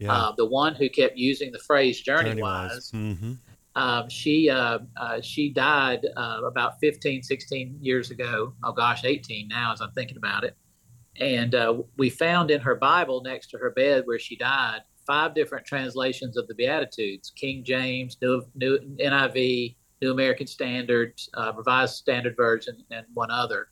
yeah. 0.00 0.12
Uh, 0.12 0.32
the 0.36 0.46
one 0.46 0.74
who 0.74 0.88
kept 0.88 1.16
using 1.16 1.52
the 1.52 1.58
phrase 1.58 2.00
journey 2.00 2.40
wise. 2.40 2.90
Mm-hmm. 2.92 3.34
Um, 3.76 4.08
she 4.08 4.48
uh, 4.48 4.78
uh, 4.96 5.20
she 5.20 5.50
died 5.50 6.06
uh, 6.16 6.40
about 6.44 6.80
15, 6.80 7.22
16 7.22 7.78
years 7.80 8.10
ago. 8.10 8.54
Oh 8.64 8.72
gosh, 8.72 9.04
18 9.04 9.46
now 9.46 9.72
as 9.74 9.82
I'm 9.82 9.92
thinking 9.92 10.16
about 10.16 10.42
it. 10.42 10.56
And 11.20 11.54
uh, 11.54 11.82
we 11.98 12.08
found 12.08 12.50
in 12.50 12.62
her 12.62 12.74
Bible 12.74 13.22
next 13.22 13.48
to 13.48 13.58
her 13.58 13.70
bed 13.70 14.04
where 14.06 14.18
she 14.18 14.36
died 14.36 14.80
five 15.10 15.34
different 15.34 15.66
translations 15.66 16.36
of 16.36 16.46
the 16.46 16.54
Beatitudes: 16.54 17.32
King 17.34 17.64
James, 17.64 18.16
New, 18.22 18.44
New 18.54 18.78
NIV, 19.00 19.74
New 20.00 20.12
American 20.12 20.46
Standard, 20.46 21.20
uh, 21.34 21.52
Revised 21.56 21.96
Standard 21.96 22.36
Version, 22.36 22.76
and 22.92 23.04
one 23.14 23.32
other. 23.32 23.68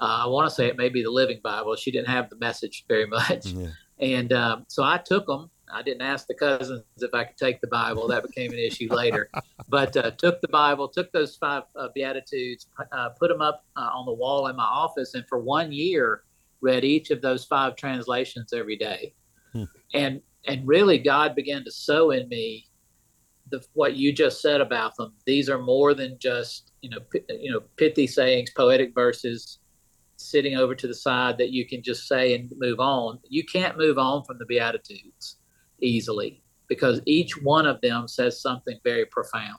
I 0.00 0.26
want 0.26 0.48
to 0.48 0.54
say 0.54 0.66
it 0.66 0.76
may 0.76 0.88
be 0.88 1.04
the 1.04 1.10
Living 1.10 1.38
Bible. 1.42 1.76
She 1.76 1.92
didn't 1.92 2.08
have 2.08 2.28
the 2.30 2.36
message 2.36 2.84
very 2.88 3.06
much. 3.18 3.46
Yeah. 3.46 3.68
And 4.00 4.32
um, 4.32 4.64
so 4.66 4.82
I 4.82 4.98
took 4.98 5.26
them. 5.28 5.50
I 5.72 5.82
didn't 5.82 6.02
ask 6.02 6.26
the 6.26 6.34
cousins 6.34 6.82
if 6.98 7.14
I 7.14 7.24
could 7.24 7.36
take 7.36 7.60
the 7.60 7.68
Bible. 7.68 8.08
That 8.08 8.24
became 8.24 8.52
an 8.52 8.58
issue 8.58 8.88
later. 8.90 9.30
But 9.68 9.96
uh, 9.96 10.12
took 10.12 10.40
the 10.42 10.48
Bible, 10.48 10.86
took 10.86 11.10
those 11.10 11.34
five 11.34 11.64
uh, 11.74 11.88
Beatitudes, 11.92 12.68
uh, 12.92 13.08
put 13.08 13.30
them 13.30 13.40
up 13.40 13.64
uh, 13.74 13.90
on 13.92 14.06
the 14.06 14.12
wall 14.12 14.46
in 14.46 14.54
my 14.54 14.62
office, 14.62 15.14
and 15.14 15.26
for 15.26 15.40
one 15.40 15.72
year 15.72 16.22
read 16.60 16.84
each 16.84 17.10
of 17.10 17.20
those 17.20 17.44
five 17.44 17.74
translations 17.74 18.52
every 18.52 18.76
day. 18.76 19.12
Hmm. 19.52 19.64
And 19.92 20.20
and 20.46 20.66
really, 20.66 20.98
God 20.98 21.34
began 21.34 21.64
to 21.64 21.70
sow 21.70 22.10
in 22.10 22.28
me 22.28 22.66
the, 23.50 23.64
what 23.74 23.96
you 23.96 24.12
just 24.12 24.40
said 24.40 24.60
about 24.60 24.96
them. 24.96 25.14
These 25.24 25.48
are 25.48 25.58
more 25.58 25.94
than 25.94 26.18
just 26.18 26.72
you 26.80 26.90
know 26.90 27.00
p- 27.10 27.24
you 27.28 27.52
know 27.52 27.60
pithy 27.76 28.06
sayings, 28.06 28.50
poetic 28.50 28.94
verses 28.94 29.58
sitting 30.16 30.56
over 30.56 30.74
to 30.74 30.86
the 30.86 30.94
side 30.94 31.38
that 31.38 31.50
you 31.50 31.66
can 31.66 31.82
just 31.82 32.08
say 32.08 32.34
and 32.34 32.52
move 32.56 32.80
on. 32.80 33.18
You 33.28 33.44
can't 33.44 33.76
move 33.76 33.98
on 33.98 34.24
from 34.24 34.38
the 34.38 34.46
Beatitudes 34.46 35.36
easily 35.80 36.42
because 36.68 37.00
each 37.06 37.40
one 37.42 37.66
of 37.66 37.80
them 37.80 38.08
says 38.08 38.40
something 38.40 38.78
very 38.82 39.04
profound. 39.06 39.58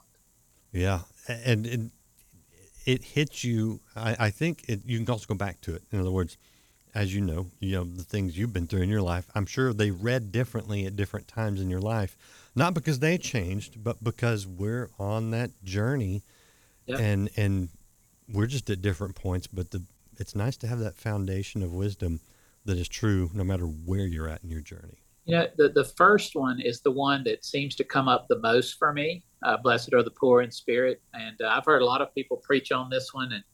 Yeah. 0.72 1.02
And, 1.28 1.66
and 1.66 1.90
it 2.84 3.04
hits 3.04 3.44
you. 3.44 3.80
I, 3.94 4.16
I 4.18 4.30
think 4.30 4.64
it, 4.68 4.80
you 4.84 4.98
can 4.98 5.10
also 5.10 5.26
go 5.26 5.34
back 5.34 5.60
to 5.62 5.74
it. 5.74 5.82
In 5.92 6.00
other 6.00 6.10
words, 6.10 6.36
as 6.94 7.14
you 7.14 7.20
know, 7.20 7.46
you 7.60 7.72
know, 7.72 7.84
the 7.84 8.04
things 8.04 8.36
you've 8.36 8.52
been 8.52 8.66
through 8.66 8.82
in 8.82 8.88
your 8.88 9.02
life, 9.02 9.28
I'm 9.34 9.46
sure 9.46 9.72
they 9.72 9.90
read 9.90 10.32
differently 10.32 10.86
at 10.86 10.96
different 10.96 11.28
times 11.28 11.60
in 11.60 11.70
your 11.70 11.80
life. 11.80 12.16
Not 12.54 12.74
because 12.74 12.98
they 12.98 13.18
changed, 13.18 13.82
but 13.82 14.02
because 14.02 14.46
we're 14.46 14.90
on 14.98 15.30
that 15.30 15.50
journey 15.64 16.22
yep. 16.86 16.98
and, 17.00 17.30
and 17.36 17.68
we're 18.28 18.46
just 18.46 18.68
at 18.70 18.82
different 18.82 19.14
points, 19.14 19.46
but 19.46 19.70
the, 19.70 19.82
it's 20.18 20.34
nice 20.34 20.56
to 20.58 20.66
have 20.66 20.80
that 20.80 20.96
foundation 20.96 21.62
of 21.62 21.72
wisdom 21.72 22.20
that 22.64 22.78
is 22.78 22.88
true 22.88 23.30
no 23.32 23.44
matter 23.44 23.64
where 23.64 24.06
you're 24.06 24.28
at 24.28 24.42
in 24.42 24.50
your 24.50 24.60
journey. 24.60 24.98
You 25.24 25.36
know, 25.36 25.46
the, 25.56 25.68
the 25.68 25.84
first 25.84 26.34
one 26.34 26.58
is 26.60 26.80
the 26.80 26.90
one 26.90 27.22
that 27.24 27.44
seems 27.44 27.74
to 27.76 27.84
come 27.84 28.08
up 28.08 28.28
the 28.28 28.38
most 28.38 28.78
for 28.78 28.92
me. 28.92 29.22
Uh, 29.42 29.58
Blessed 29.58 29.92
are 29.92 30.02
the 30.02 30.10
poor 30.10 30.40
in 30.40 30.50
spirit. 30.50 31.02
And 31.12 31.40
uh, 31.42 31.48
I've 31.48 31.66
heard 31.66 31.82
a 31.82 31.84
lot 31.84 32.00
of 32.00 32.14
people 32.14 32.38
preach 32.38 32.72
on 32.72 32.88
this 32.88 33.12
one. 33.12 33.32
And 33.32 33.44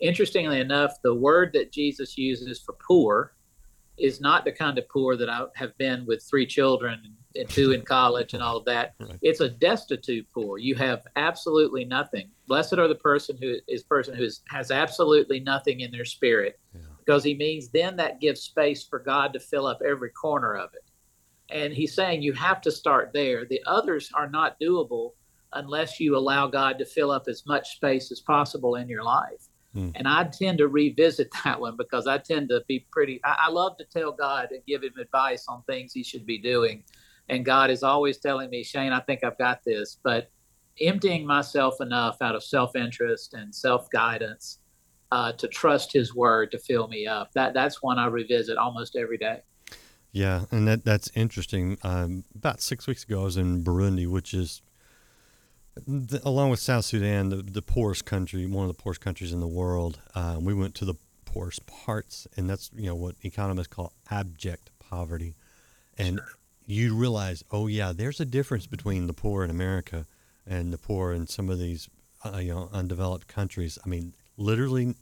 interestingly 0.00 0.60
enough, 0.60 1.00
the 1.02 1.14
word 1.14 1.52
that 1.54 1.72
Jesus 1.72 2.18
uses 2.18 2.60
for 2.60 2.74
poor 2.86 3.34
is 3.96 4.20
not 4.20 4.44
the 4.44 4.52
kind 4.52 4.78
of 4.78 4.88
poor 4.88 5.16
that 5.16 5.30
I 5.30 5.44
have 5.54 5.76
been 5.78 6.04
with 6.06 6.22
three 6.22 6.46
children 6.46 7.16
and 7.36 7.48
two 7.48 7.72
in 7.72 7.82
college 7.82 8.34
and 8.34 8.42
all 8.42 8.56
of 8.56 8.64
that. 8.64 8.94
Right. 9.04 9.18
It's 9.22 9.40
a 9.40 9.50
destitute 9.50 10.26
poor. 10.32 10.58
You 10.58 10.74
have 10.76 11.02
absolutely 11.16 11.84
nothing. 11.84 12.30
Blessed 12.46 12.74
are 12.74 12.88
the 12.88 12.94
person 12.94 13.36
who 13.40 13.56
is 13.68 13.82
person 13.82 14.14
who 14.14 14.24
is, 14.24 14.40
has 14.48 14.70
absolutely 14.70 15.40
nothing 15.40 15.80
in 15.80 15.90
their 15.90 16.04
spirit, 16.04 16.58
yeah. 16.74 16.80
because 16.98 17.22
he 17.22 17.34
means 17.34 17.68
then 17.68 17.96
that 17.96 18.20
gives 18.20 18.40
space 18.40 18.84
for 18.84 18.98
God 18.98 19.32
to 19.32 19.40
fill 19.40 19.66
up 19.66 19.80
every 19.86 20.10
corner 20.10 20.54
of 20.54 20.70
it. 20.74 20.90
And 21.50 21.74
he's 21.74 21.94
saying 21.94 22.22
you 22.22 22.32
have 22.32 22.60
to 22.62 22.70
start 22.70 23.10
there. 23.12 23.44
The 23.44 23.62
others 23.66 24.10
are 24.14 24.28
not 24.28 24.58
doable 24.58 25.10
unless 25.52 26.00
you 26.00 26.16
allow 26.16 26.46
God 26.46 26.78
to 26.78 26.86
fill 26.86 27.10
up 27.10 27.24
as 27.28 27.44
much 27.46 27.76
space 27.76 28.10
as 28.10 28.20
possible 28.20 28.76
in 28.76 28.88
your 28.88 29.02
life. 29.02 29.48
Mm. 29.74 29.92
And 29.94 30.06
I 30.08 30.24
tend 30.24 30.58
to 30.58 30.68
revisit 30.68 31.28
that 31.44 31.60
one 31.60 31.76
because 31.76 32.06
I 32.06 32.18
tend 32.18 32.48
to 32.50 32.62
be 32.68 32.86
pretty, 32.90 33.20
I, 33.24 33.46
I, 33.46 33.50
love 33.50 33.76
to 33.78 33.84
tell 33.84 34.12
God 34.12 34.48
and 34.52 34.64
give 34.66 34.82
him 34.82 34.94
advice 35.00 35.46
on 35.48 35.62
things 35.62 35.92
he 35.92 36.02
should 36.02 36.26
be 36.26 36.38
doing. 36.38 36.84
And 37.28 37.44
God 37.44 37.70
is 37.70 37.82
always 37.82 38.18
telling 38.18 38.50
me, 38.50 38.62
Shane, 38.62 38.92
I 38.92 39.00
think 39.00 39.24
I've 39.24 39.38
got 39.38 39.64
this. 39.64 39.98
But 40.02 40.30
emptying 40.80 41.26
myself 41.26 41.80
enough 41.80 42.18
out 42.20 42.34
of 42.34 42.44
self 42.44 42.76
interest 42.76 43.34
and 43.34 43.54
self 43.54 43.88
guidance 43.90 44.58
uh, 45.10 45.32
to 45.32 45.48
trust 45.48 45.92
his 45.92 46.14
word 46.14 46.50
to 46.52 46.58
fill 46.58 46.88
me 46.88 47.06
up, 47.06 47.32
that, 47.32 47.54
that's 47.54 47.82
one 47.82 47.98
I 47.98 48.06
revisit 48.06 48.58
almost 48.58 48.96
every 48.96 49.18
day. 49.18 49.40
Yeah, 50.12 50.44
and 50.52 50.68
that 50.68 50.84
that's 50.84 51.10
interesting. 51.16 51.76
Um, 51.82 52.24
about 52.36 52.60
six 52.60 52.86
weeks 52.86 53.02
ago, 53.02 53.22
I 53.22 53.24
was 53.24 53.36
in 53.36 53.64
Burundi, 53.64 54.06
which 54.06 54.32
is, 54.32 54.62
the, 55.86 56.20
along 56.24 56.50
with 56.50 56.60
South 56.60 56.84
Sudan, 56.84 57.28
the, 57.28 57.36
the 57.36 57.62
poorest 57.62 58.04
country, 58.04 58.46
one 58.46 58.68
of 58.68 58.76
the 58.76 58.80
poorest 58.80 59.00
countries 59.00 59.32
in 59.32 59.40
the 59.40 59.46
world. 59.46 59.98
Uh, 60.14 60.38
we 60.40 60.54
went 60.54 60.74
to 60.76 60.84
the 60.84 60.94
poorest 61.24 61.66
parts, 61.66 62.26
and 62.36 62.48
that's 62.48 62.70
you 62.74 62.86
know 62.86 62.94
what 62.94 63.16
economists 63.22 63.68
call 63.68 63.92
abject 64.10 64.70
poverty, 64.78 65.34
and 65.98 66.18
sure. 66.18 66.28
you 66.66 66.94
realize, 66.94 67.44
oh 67.50 67.66
yeah, 67.66 67.92
there's 67.92 68.20
a 68.20 68.24
difference 68.24 68.66
between 68.66 69.06
the 69.06 69.12
poor 69.12 69.42
in 69.44 69.50
America 69.50 70.06
and 70.46 70.72
the 70.72 70.78
poor 70.78 71.12
in 71.12 71.26
some 71.26 71.50
of 71.50 71.58
these 71.58 71.88
uh, 72.24 72.38
you 72.38 72.54
know 72.54 72.68
undeveloped 72.72 73.26
countries. 73.26 73.78
I 73.84 73.88
mean, 73.88 74.12
literally, 74.36 74.94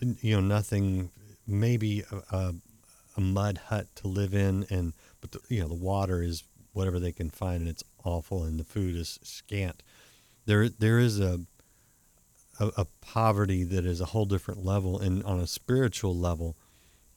you 0.00 0.34
know, 0.34 0.40
nothing. 0.40 1.10
Maybe 1.44 2.04
a, 2.12 2.36
a 2.36 2.54
a 3.16 3.20
mud 3.20 3.58
hut 3.66 3.88
to 3.96 4.08
live 4.08 4.34
in, 4.34 4.64
and 4.70 4.92
but 5.20 5.32
the, 5.32 5.40
you 5.48 5.60
know 5.60 5.68
the 5.68 5.74
water 5.74 6.22
is 6.22 6.44
whatever 6.72 7.00
they 7.00 7.12
can 7.12 7.30
find, 7.30 7.60
and 7.60 7.68
it's 7.68 7.84
awful, 8.04 8.44
and 8.44 8.58
the 8.58 8.64
food 8.64 8.96
is 8.96 9.18
scant. 9.22 9.82
There 10.46 10.68
there 10.68 10.98
is 10.98 11.20
a 11.20 11.40
a, 12.60 12.70
a 12.78 12.86
poverty 13.00 13.64
that 13.64 13.84
is 13.86 14.00
a 14.00 14.06
whole 14.06 14.26
different 14.26 14.64
level, 14.64 14.98
and 14.98 15.22
on 15.24 15.40
a 15.40 15.46
spiritual 15.46 16.16
level, 16.16 16.56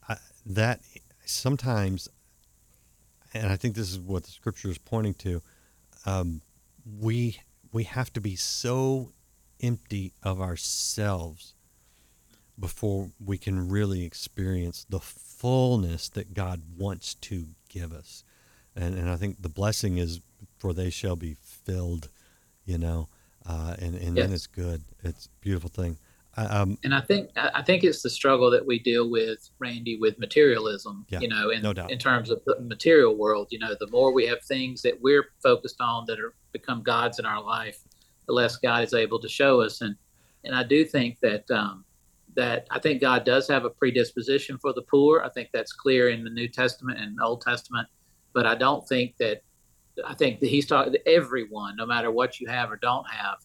I, 0.08 0.18
that 0.46 0.82
sometimes, 1.26 2.10
and 3.34 3.48
I 3.48 3.56
think 3.56 3.76
this 3.76 3.92
is 3.92 4.00
what 4.00 4.24
the 4.24 4.32
scripture 4.32 4.70
is 4.70 4.78
pointing 4.78 5.14
to. 5.16 5.42
Um, 6.06 6.42
we 7.00 7.40
we 7.72 7.84
have 7.84 8.14
to 8.14 8.22
be 8.22 8.36
so 8.36 9.12
empty 9.62 10.14
of 10.24 10.40
ourselves 10.40 11.54
before 12.58 13.12
we 13.24 13.38
can 13.38 13.68
really 13.68 14.06
experience 14.06 14.86
the 14.90 15.00
fullness 15.00 16.08
that 16.10 16.34
God 16.34 16.62
wants 16.78 17.14
to 17.16 17.48
give 17.68 17.92
us. 17.92 18.24
And, 18.76 18.96
and 18.96 19.10
I 19.10 19.18
think 19.18 19.42
the 19.42 19.50
blessing 19.50 19.98
is 19.98 20.22
for 20.58 20.74
they 20.74 20.90
shall 20.90 21.16
be 21.16 21.36
filled, 21.42 22.10
you 22.66 22.78
know, 22.78 23.10
uh, 23.46 23.76
and, 23.80 23.96
and 23.96 24.16
yes. 24.16 24.26
then 24.26 24.34
it's 24.34 24.48
good. 24.48 24.82
It's 25.04 25.26
a 25.28 25.30
beautiful 25.42 25.70
thing. 25.70 25.98
Um, 26.38 26.78
and 26.84 26.94
I 26.94 27.00
think 27.00 27.30
I 27.38 27.62
think 27.62 27.86
it's 27.86 28.02
the 28.02 28.10
struggle 28.10 28.52
that 28.52 28.66
we 28.66 28.78
deal 28.78 29.10
with, 29.10 29.50
Randy, 29.58 29.98
with 29.98 30.20
materialism. 30.20 31.06
Yeah, 31.08 31.22
you 31.22 31.30
know, 31.30 31.52
in, 31.52 31.62
no 31.62 31.72
in 31.72 31.98
terms 31.98 32.30
of 32.30 32.44
the 32.46 32.60
material 32.60 33.16
world, 33.16 33.48
you 33.52 33.60
know, 33.60 33.74
the 33.80 33.88
more 33.88 34.12
we 34.12 34.26
have 34.28 34.44
things 34.44 34.82
that 34.82 35.02
we're 35.02 35.30
focused 35.42 35.80
on 35.80 36.04
that 36.08 36.20
are 36.20 36.34
become 36.52 36.84
gods 36.84 37.20
in 37.20 37.26
our 37.26 37.42
life, 37.42 37.80
the 38.28 38.34
less 38.34 38.58
God 38.58 38.84
is 38.84 38.94
able 38.94 39.20
to 39.20 39.30
show 39.30 39.62
us. 39.62 39.80
And 39.80 39.96
and 40.44 40.54
I 40.54 40.64
do 40.64 40.84
think 40.84 41.20
that 41.22 41.50
um, 41.52 41.86
that 42.36 42.68
I 42.70 42.80
think 42.80 43.02
God 43.02 43.24
does 43.24 43.48
have 43.48 43.66
a 43.66 43.70
predisposition 43.70 44.58
for 44.58 44.74
the 44.74 44.82
poor. 44.82 45.22
I 45.22 45.30
think 45.30 45.50
that's 45.54 45.72
clear 45.72 46.10
in 46.10 46.24
the 46.24 46.30
New 46.30 46.48
Testament 46.48 47.00
and 47.00 47.18
Old 47.22 47.42
Testament. 47.42 47.88
But 48.34 48.46
I 48.46 48.56
don't 48.56 48.86
think 48.88 49.16
that, 49.18 49.42
I 50.06 50.14
think 50.14 50.40
that 50.40 50.48
he's 50.48 50.66
talking 50.66 50.96
everyone, 51.06 51.76
no 51.76 51.86
matter 51.86 52.12
what 52.12 52.40
you 52.40 52.48
have 52.48 52.72
or 52.72 52.78
don't 52.78 53.08
have, 53.10 53.38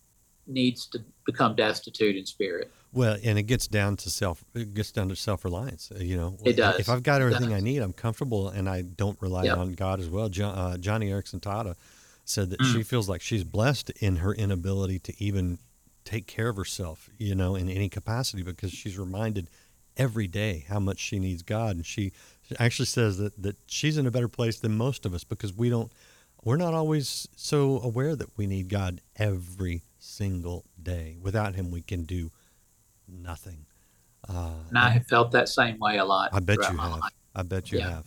needs 0.46 0.86
to 0.86 1.00
become 1.26 1.54
destitute 1.54 2.16
in 2.16 2.26
spirit. 2.26 2.72
Well, 2.92 3.18
and 3.22 3.38
it 3.38 3.44
gets 3.44 3.68
down 3.68 3.96
to 3.98 4.10
self. 4.10 4.44
It 4.54 4.74
gets 4.74 4.90
down 4.90 5.08
to 5.10 5.16
self 5.16 5.44
reliance. 5.44 5.92
Uh, 5.94 6.00
you 6.00 6.16
know, 6.16 6.36
it 6.44 6.54
does. 6.54 6.80
If 6.80 6.88
I've 6.88 7.04
got 7.04 7.20
everything 7.20 7.54
I 7.54 7.60
need, 7.60 7.78
I'm 7.78 7.92
comfortable, 7.92 8.48
and 8.48 8.68
I 8.68 8.82
don't 8.82 9.20
rely 9.22 9.44
yep. 9.44 9.58
on 9.58 9.74
God 9.74 10.00
as 10.00 10.08
well. 10.08 10.28
John, 10.28 10.58
uh, 10.58 10.76
Joni 10.76 11.08
Eareckson 11.08 11.40
Tada 11.40 11.76
said 12.24 12.50
that 12.50 12.60
mm. 12.60 12.72
she 12.72 12.82
feels 12.82 13.08
like 13.08 13.20
she's 13.20 13.44
blessed 13.44 13.90
in 14.00 14.16
her 14.16 14.34
inability 14.34 14.98
to 15.00 15.22
even 15.22 15.58
take 16.04 16.26
care 16.26 16.48
of 16.48 16.56
herself, 16.56 17.08
you 17.18 17.34
know, 17.34 17.54
in 17.54 17.68
any 17.68 17.88
capacity 17.88 18.42
because 18.42 18.72
she's 18.72 18.98
reminded 18.98 19.48
every 19.96 20.26
day 20.26 20.64
how 20.68 20.80
much 20.80 20.98
she 20.98 21.18
needs 21.18 21.42
God. 21.42 21.76
And 21.76 21.86
she 21.86 22.12
actually 22.58 22.86
says 22.86 23.18
that, 23.18 23.40
that 23.40 23.56
she's 23.66 23.98
in 23.98 24.06
a 24.06 24.10
better 24.10 24.28
place 24.28 24.58
than 24.58 24.76
most 24.76 25.06
of 25.06 25.14
us 25.14 25.24
because 25.24 25.52
we 25.54 25.70
don't, 25.70 25.92
we're 26.42 26.56
not 26.56 26.74
always 26.74 27.28
so 27.36 27.80
aware 27.80 28.16
that 28.16 28.36
we 28.36 28.46
need 28.46 28.68
God 28.68 29.00
every 29.16 29.82
single 29.98 30.64
day. 30.82 31.16
Without 31.20 31.54
Him, 31.54 31.70
we 31.70 31.82
can 31.82 32.04
do 32.04 32.30
nothing. 33.08 33.66
Uh, 34.28 34.54
and 34.68 34.78
I 34.78 34.90
have 34.90 35.06
felt 35.06 35.32
that 35.32 35.48
same 35.48 35.78
way 35.78 35.98
a 35.98 36.04
lot. 36.04 36.30
I 36.32 36.40
bet 36.40 36.58
you 36.58 36.78
have. 36.78 37.00
Life. 37.00 37.12
I 37.34 37.42
bet 37.42 37.72
you 37.72 37.78
yeah. 37.78 37.90
have. 37.90 38.04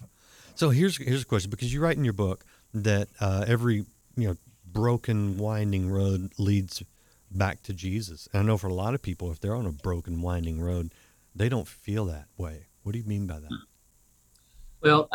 So 0.56 0.70
here's 0.70 0.98
here's 0.98 1.24
a 1.24 1.26
question 1.26 1.50
because 1.50 1.74
you 1.74 1.82
write 1.82 1.98
in 1.98 2.04
your 2.04 2.14
book 2.14 2.46
that 2.74 3.10
uh, 3.20 3.46
every 3.48 3.86
you 4.16 4.28
know 4.28 4.36
broken 4.66 5.38
winding 5.38 5.90
road 5.90 6.32
leads 6.38 6.84
back 7.32 7.64
to 7.64 7.74
Jesus. 7.74 8.28
And 8.34 8.44
I 8.44 8.46
know 8.46 8.58
for 8.58 8.68
a 8.68 8.74
lot 8.74 8.94
of 8.94 9.02
people, 9.02 9.32
if 9.32 9.40
they're 9.40 9.56
on 9.56 9.66
a 9.66 9.72
broken, 9.72 10.22
winding 10.22 10.62
road, 10.62 10.94
they 11.36 11.50
don't 11.50 11.68
feel 11.68 12.06
that 12.06 12.28
way. 12.38 12.68
What 12.84 12.92
do 12.94 13.00
you 13.00 13.06
mean 13.06 13.28
by 13.28 13.40
that? 13.40 13.50
Well, 14.82 15.10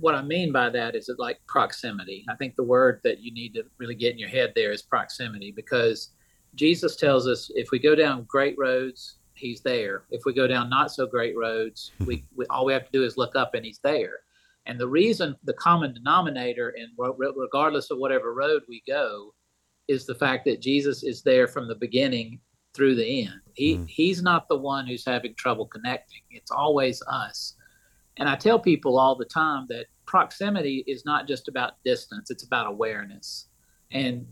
what 0.00 0.14
I 0.14 0.22
mean 0.22 0.52
by 0.52 0.70
that 0.70 0.94
is 0.94 1.08
it 1.08 1.18
like 1.18 1.38
proximity. 1.46 2.24
I 2.28 2.36
think 2.36 2.56
the 2.56 2.62
word 2.62 3.00
that 3.04 3.20
you 3.20 3.32
need 3.32 3.54
to 3.54 3.64
really 3.78 3.94
get 3.94 4.12
in 4.12 4.18
your 4.18 4.28
head 4.28 4.52
there 4.54 4.72
is 4.72 4.82
proximity 4.82 5.52
because 5.52 6.10
Jesus 6.54 6.96
tells 6.96 7.26
us 7.26 7.50
if 7.54 7.70
we 7.70 7.78
go 7.78 7.94
down 7.94 8.24
great 8.24 8.56
roads, 8.58 9.16
he's 9.34 9.60
there. 9.60 10.04
If 10.10 10.24
we 10.24 10.32
go 10.32 10.46
down 10.46 10.70
not 10.70 10.90
so 10.90 11.06
great 11.06 11.36
roads, 11.36 11.92
we, 12.06 12.24
we 12.34 12.46
all 12.46 12.64
we 12.64 12.72
have 12.72 12.86
to 12.86 12.92
do 12.92 13.04
is 13.04 13.16
look 13.16 13.36
up 13.36 13.54
and 13.54 13.64
he's 13.64 13.80
there. 13.82 14.20
And 14.66 14.80
the 14.80 14.88
reason, 14.88 15.36
the 15.44 15.52
common 15.54 15.92
denominator, 15.92 16.74
and 16.78 16.88
regardless 16.96 17.90
of 17.90 17.98
whatever 17.98 18.32
road 18.32 18.62
we 18.68 18.82
go, 18.86 19.34
is 19.88 20.06
the 20.06 20.14
fact 20.14 20.46
that 20.46 20.62
Jesus 20.62 21.02
is 21.02 21.22
there 21.22 21.46
from 21.46 21.68
the 21.68 21.74
beginning 21.74 22.40
through 22.74 22.94
the 22.94 23.22
end. 23.22 23.40
He 23.54 23.76
mm. 23.76 23.88
he's 23.88 24.22
not 24.22 24.48
the 24.48 24.56
one 24.56 24.86
who's 24.86 25.04
having 25.04 25.34
trouble 25.34 25.66
connecting. 25.66 26.22
It's 26.30 26.50
always 26.50 27.02
us. 27.06 27.54
And 28.16 28.28
I 28.28 28.36
tell 28.36 28.58
people 28.58 28.98
all 28.98 29.16
the 29.16 29.24
time 29.24 29.66
that 29.68 29.86
proximity 30.06 30.84
is 30.86 31.04
not 31.04 31.26
just 31.26 31.48
about 31.48 31.72
distance, 31.84 32.30
it's 32.30 32.44
about 32.44 32.66
awareness. 32.66 33.48
And 33.90 34.26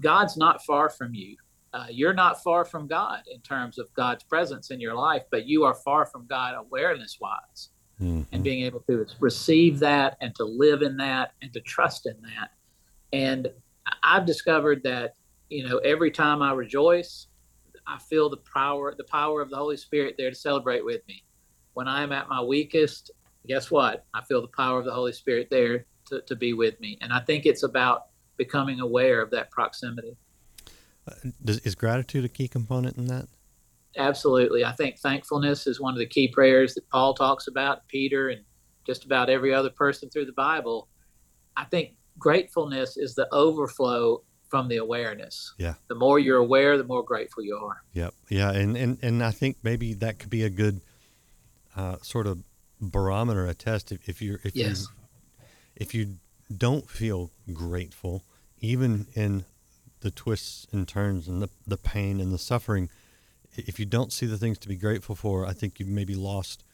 God's 0.00 0.36
not 0.36 0.64
far 0.64 0.88
from 0.88 1.14
you. 1.14 1.36
Uh, 1.72 1.86
you're 1.90 2.14
not 2.14 2.42
far 2.42 2.64
from 2.64 2.86
God 2.86 3.20
in 3.32 3.40
terms 3.40 3.78
of 3.78 3.92
God's 3.94 4.24
presence 4.24 4.70
in 4.70 4.80
your 4.80 4.94
life, 4.94 5.22
but 5.30 5.46
you 5.46 5.64
are 5.64 5.74
far 5.74 6.06
from 6.06 6.26
God 6.26 6.54
awareness 6.56 7.18
wise. 7.20 7.70
Mm-hmm. 8.00 8.22
And 8.30 8.44
being 8.44 8.64
able 8.64 8.80
to 8.88 9.06
receive 9.18 9.80
that 9.80 10.16
and 10.20 10.32
to 10.36 10.44
live 10.44 10.82
in 10.82 10.96
that 10.98 11.32
and 11.42 11.52
to 11.52 11.60
trust 11.60 12.06
in 12.06 12.14
that. 12.22 12.52
And 13.12 13.48
I've 14.04 14.24
discovered 14.24 14.82
that 14.84 15.14
you 15.48 15.68
know 15.68 15.78
every 15.78 16.12
time 16.12 16.40
I 16.40 16.52
rejoice, 16.52 17.26
I 17.88 17.98
feel 17.98 18.30
the 18.30 18.36
power 18.36 18.94
the 18.96 19.04
power 19.04 19.40
of 19.40 19.50
the 19.50 19.56
Holy 19.56 19.76
Spirit 19.76 20.14
there 20.16 20.30
to 20.30 20.36
celebrate 20.36 20.84
with 20.84 21.06
me. 21.08 21.24
When 21.74 21.88
I 21.88 22.02
am 22.02 22.12
at 22.12 22.28
my 22.28 22.40
weakest, 22.40 23.10
guess 23.48 23.70
what? 23.70 24.04
I 24.14 24.22
feel 24.22 24.42
the 24.42 24.48
power 24.48 24.78
of 24.78 24.84
the 24.84 24.92
Holy 24.92 25.12
Spirit 25.12 25.48
there 25.50 25.86
to, 26.06 26.20
to 26.22 26.36
be 26.36 26.52
with 26.52 26.78
me. 26.80 26.98
And 27.00 27.12
I 27.12 27.20
think 27.20 27.46
it's 27.46 27.62
about 27.62 28.06
becoming 28.36 28.80
aware 28.80 29.20
of 29.20 29.30
that 29.30 29.50
proximity. 29.50 30.16
Uh, 31.08 31.14
does, 31.44 31.58
is 31.60 31.74
gratitude 31.74 32.24
a 32.24 32.28
key 32.28 32.46
component 32.46 32.96
in 32.96 33.06
that? 33.06 33.26
Absolutely. 33.96 34.64
I 34.64 34.72
think 34.72 34.98
thankfulness 34.98 35.66
is 35.66 35.80
one 35.80 35.94
of 35.94 35.98
the 35.98 36.06
key 36.06 36.28
prayers 36.28 36.74
that 36.74 36.88
Paul 36.90 37.14
talks 37.14 37.48
about, 37.48 37.88
Peter, 37.88 38.28
and 38.28 38.42
just 38.86 39.04
about 39.04 39.28
every 39.28 39.52
other 39.52 39.70
person 39.70 40.08
through 40.08 40.26
the 40.26 40.32
Bible. 40.32 40.88
I 41.56 41.64
think 41.64 41.94
gratefulness 42.18 42.96
is 42.96 43.14
the 43.14 43.28
overflow 43.32 44.22
from 44.48 44.68
the 44.68 44.76
awareness. 44.76 45.54
Yeah. 45.58 45.74
The 45.88 45.94
more 45.94 46.18
you're 46.18 46.38
aware, 46.38 46.78
the 46.78 46.84
more 46.84 47.02
grateful 47.02 47.42
you 47.42 47.56
are. 47.56 47.82
Yep. 47.92 48.14
Yeah. 48.28 48.50
And, 48.52 48.76
and, 48.76 48.98
and 49.02 49.24
I 49.24 49.30
think 49.30 49.56
maybe 49.62 49.94
that 49.94 50.18
could 50.18 50.30
be 50.30 50.44
a 50.44 50.50
good 50.50 50.80
uh, 51.76 51.96
sort 52.02 52.26
of 52.26 52.38
barometer, 52.80 53.46
a 53.46 53.54
test. 53.54 53.92
If, 53.92 54.08
if 54.08 54.22
you're, 54.22 54.40
if 54.44 54.54
yes. 54.54 54.88
if 55.76 55.94
you 55.94 56.16
don't 56.56 56.88
feel 56.88 57.30
grateful, 57.52 58.24
even 58.60 59.06
in 59.14 59.44
the 60.00 60.10
twists 60.10 60.66
and 60.72 60.86
turns 60.86 61.28
and 61.28 61.42
the, 61.42 61.50
the 61.66 61.76
pain 61.76 62.20
and 62.20 62.32
the 62.32 62.38
suffering, 62.38 62.88
if 63.56 63.78
you 63.78 63.86
don't 63.86 64.12
see 64.12 64.26
the 64.26 64.38
things 64.38 64.58
to 64.58 64.68
be 64.68 64.76
grateful 64.76 65.14
for, 65.14 65.44
I 65.44 65.52
think 65.52 65.78
you've 65.80 65.88
maybe 65.88 66.14
lost 66.14 66.64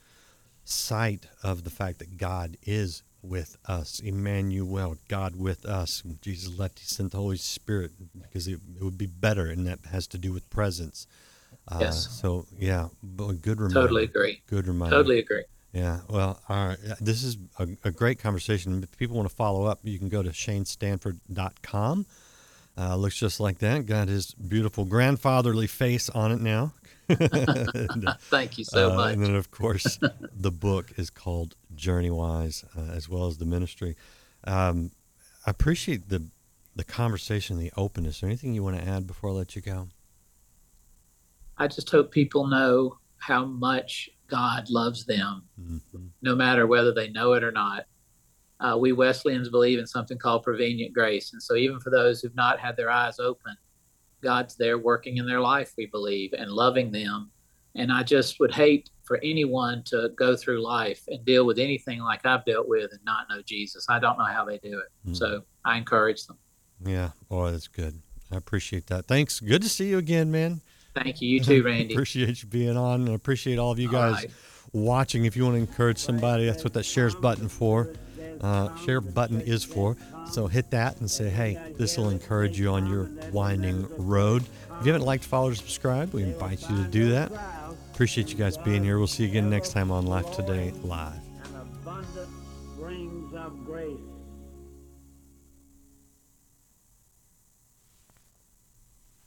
sight 0.64 1.26
of 1.42 1.64
the 1.64 1.70
fact 1.70 1.98
that 1.98 2.16
God 2.16 2.56
is 2.62 3.02
with 3.22 3.56
us. 3.66 4.00
Emmanuel, 4.00 4.96
God 5.08 5.36
with 5.36 5.64
us. 5.64 6.04
When 6.04 6.18
Jesus 6.20 6.58
left, 6.58 6.78
he 6.78 6.86
sent 6.86 7.12
the 7.12 7.18
Holy 7.18 7.36
Spirit 7.36 7.92
because 8.20 8.46
it, 8.46 8.60
it 8.78 8.82
would 8.82 8.98
be 8.98 9.06
better, 9.06 9.46
and 9.46 9.66
that 9.66 9.80
has 9.90 10.06
to 10.08 10.18
do 10.18 10.32
with 10.32 10.48
presence. 10.50 11.06
Uh, 11.68 11.78
Yes. 11.80 12.08
So, 12.20 12.46
yeah, 12.58 12.88
but 13.02 13.40
good 13.40 13.58
reminder. 13.58 13.80
Totally 13.80 14.04
agree. 14.04 14.42
Good 14.46 14.66
reminder. 14.66 14.96
Totally 14.96 15.18
agree. 15.18 15.44
Yeah, 15.74 16.00
well, 16.08 16.40
all 16.48 16.68
right. 16.68 16.78
This 17.00 17.24
is 17.24 17.36
a, 17.58 17.66
a 17.82 17.90
great 17.90 18.20
conversation. 18.20 18.80
If 18.84 18.96
people 18.96 19.16
want 19.16 19.28
to 19.28 19.34
follow 19.34 19.64
up, 19.64 19.80
you 19.82 19.98
can 19.98 20.08
go 20.08 20.22
to 20.22 20.30
shanestanford.com. 20.30 22.06
Uh, 22.78 22.96
looks 22.96 23.16
just 23.16 23.40
like 23.40 23.58
that. 23.58 23.84
Got 23.84 24.06
his 24.06 24.34
beautiful 24.34 24.84
grandfatherly 24.84 25.66
face 25.66 26.08
on 26.10 26.30
it 26.30 26.40
now. 26.40 26.74
And, 27.08 28.08
Thank 28.20 28.56
you 28.56 28.64
so 28.64 28.92
uh, 28.92 28.94
much. 28.94 29.14
And 29.14 29.24
then, 29.24 29.34
of 29.34 29.50
course, 29.50 29.98
the 30.36 30.52
book 30.52 30.92
is 30.96 31.10
called 31.10 31.56
JourneyWise, 31.74 32.64
uh, 32.76 32.92
as 32.92 33.08
well 33.08 33.26
as 33.26 33.38
the 33.38 33.44
ministry. 33.44 33.96
Um, 34.44 34.92
I 35.44 35.50
appreciate 35.50 36.08
the 36.08 36.28
the 36.76 36.84
conversation, 36.84 37.58
the 37.58 37.72
openness. 37.76 38.16
Is 38.16 38.20
there 38.20 38.28
anything 38.28 38.54
you 38.54 38.62
want 38.64 38.76
to 38.76 38.88
add 38.88 39.06
before 39.06 39.30
I 39.30 39.32
let 39.34 39.54
you 39.54 39.62
go? 39.62 39.88
I 41.56 41.68
just 41.68 41.88
hope 41.90 42.10
people 42.10 42.48
know 42.48 42.98
how 43.18 43.44
much 43.44 44.10
God 44.28 44.68
loves 44.70 45.04
them, 45.04 45.48
Mhm. 45.60 46.10
no 46.22 46.34
matter 46.34 46.66
whether 46.66 46.92
they 46.92 47.10
know 47.10 47.34
it 47.34 47.44
or 47.44 47.52
not. 47.52 47.86
Uh, 48.60 48.76
we 48.78 48.92
Wesleyans 48.92 49.48
believe 49.50 49.78
in 49.78 49.86
something 49.86 50.16
called 50.16 50.42
prevenient 50.44 50.94
grace. 50.94 51.32
And 51.32 51.42
so, 51.42 51.54
even 51.56 51.80
for 51.80 51.90
those 51.90 52.20
who've 52.20 52.34
not 52.34 52.58
had 52.58 52.76
their 52.76 52.90
eyes 52.90 53.18
open, 53.18 53.56
God's 54.22 54.56
there 54.56 54.78
working 54.78 55.18
in 55.18 55.26
their 55.26 55.40
life, 55.40 55.72
we 55.76 55.86
believe, 55.86 56.32
and 56.32 56.50
loving 56.50 56.90
them. 56.90 57.30
And 57.74 57.92
I 57.92 58.02
just 58.04 58.38
would 58.40 58.54
hate 58.54 58.88
for 59.02 59.18
anyone 59.22 59.82
to 59.86 60.10
go 60.16 60.36
through 60.36 60.62
life 60.62 61.02
and 61.08 61.24
deal 61.24 61.44
with 61.44 61.58
anything 61.58 62.00
like 62.00 62.24
I've 62.24 62.44
dealt 62.44 62.68
with 62.68 62.92
and 62.92 63.04
not 63.04 63.28
know 63.28 63.42
Jesus. 63.42 63.84
I 63.90 63.98
don't 63.98 64.16
know 64.16 64.24
how 64.24 64.44
they 64.44 64.58
do 64.58 64.78
it. 64.80 65.10
Mhm. 65.10 65.16
So, 65.16 65.44
I 65.64 65.76
encourage 65.76 66.24
them. 66.26 66.38
Yeah. 66.84 67.10
Boy, 67.28 67.50
that's 67.50 67.68
good. 67.68 68.00
I 68.30 68.36
appreciate 68.36 68.86
that. 68.86 69.06
Thanks. 69.06 69.40
Good 69.40 69.62
to 69.62 69.68
see 69.68 69.90
you 69.90 69.98
again, 69.98 70.30
man. 70.30 70.62
Thank 70.94 71.20
you. 71.20 71.28
You 71.28 71.40
too, 71.40 71.62
Randy. 71.64 71.94
appreciate 71.94 72.42
you 72.42 72.48
being 72.48 72.76
on 72.76 73.06
and 73.06 73.14
appreciate 73.14 73.58
all 73.58 73.72
of 73.72 73.78
you 73.78 73.90
guys 73.90 74.14
right. 74.14 74.30
watching. 74.72 75.24
If 75.24 75.36
you 75.36 75.44
want 75.44 75.56
to 75.56 75.60
encourage 75.60 75.98
somebody, 75.98 76.46
that's 76.46 76.64
what 76.64 76.72
that 76.74 76.84
shares 76.84 77.14
button 77.14 77.48
for. 77.48 77.92
Uh, 78.40 78.74
share 78.84 79.00
button 79.00 79.40
is 79.40 79.64
for. 79.64 79.96
So 80.30 80.46
hit 80.46 80.70
that 80.70 80.98
and 81.00 81.10
say, 81.10 81.30
hey, 81.30 81.58
this 81.78 81.96
will 81.96 82.10
encourage 82.10 82.58
you 82.58 82.70
on 82.70 82.86
your 82.86 83.08
winding 83.32 83.86
road. 83.96 84.42
If 84.80 84.86
you 84.86 84.92
haven't 84.92 85.06
liked, 85.06 85.24
followed, 85.24 85.52
or 85.52 85.56
subscribed, 85.56 86.12
we 86.12 86.22
invite 86.22 86.60
you 86.68 86.76
to 86.76 86.84
do 86.84 87.10
that. 87.10 87.32
Appreciate 87.92 88.28
you 88.30 88.36
guys 88.36 88.58
being 88.58 88.82
here. 88.82 88.98
We'll 88.98 89.06
see 89.06 89.22
you 89.22 89.30
again 89.30 89.48
next 89.48 89.70
time 89.70 89.90
on 89.90 90.06
Life 90.06 90.32
Today 90.32 90.72
Live. 90.82 91.23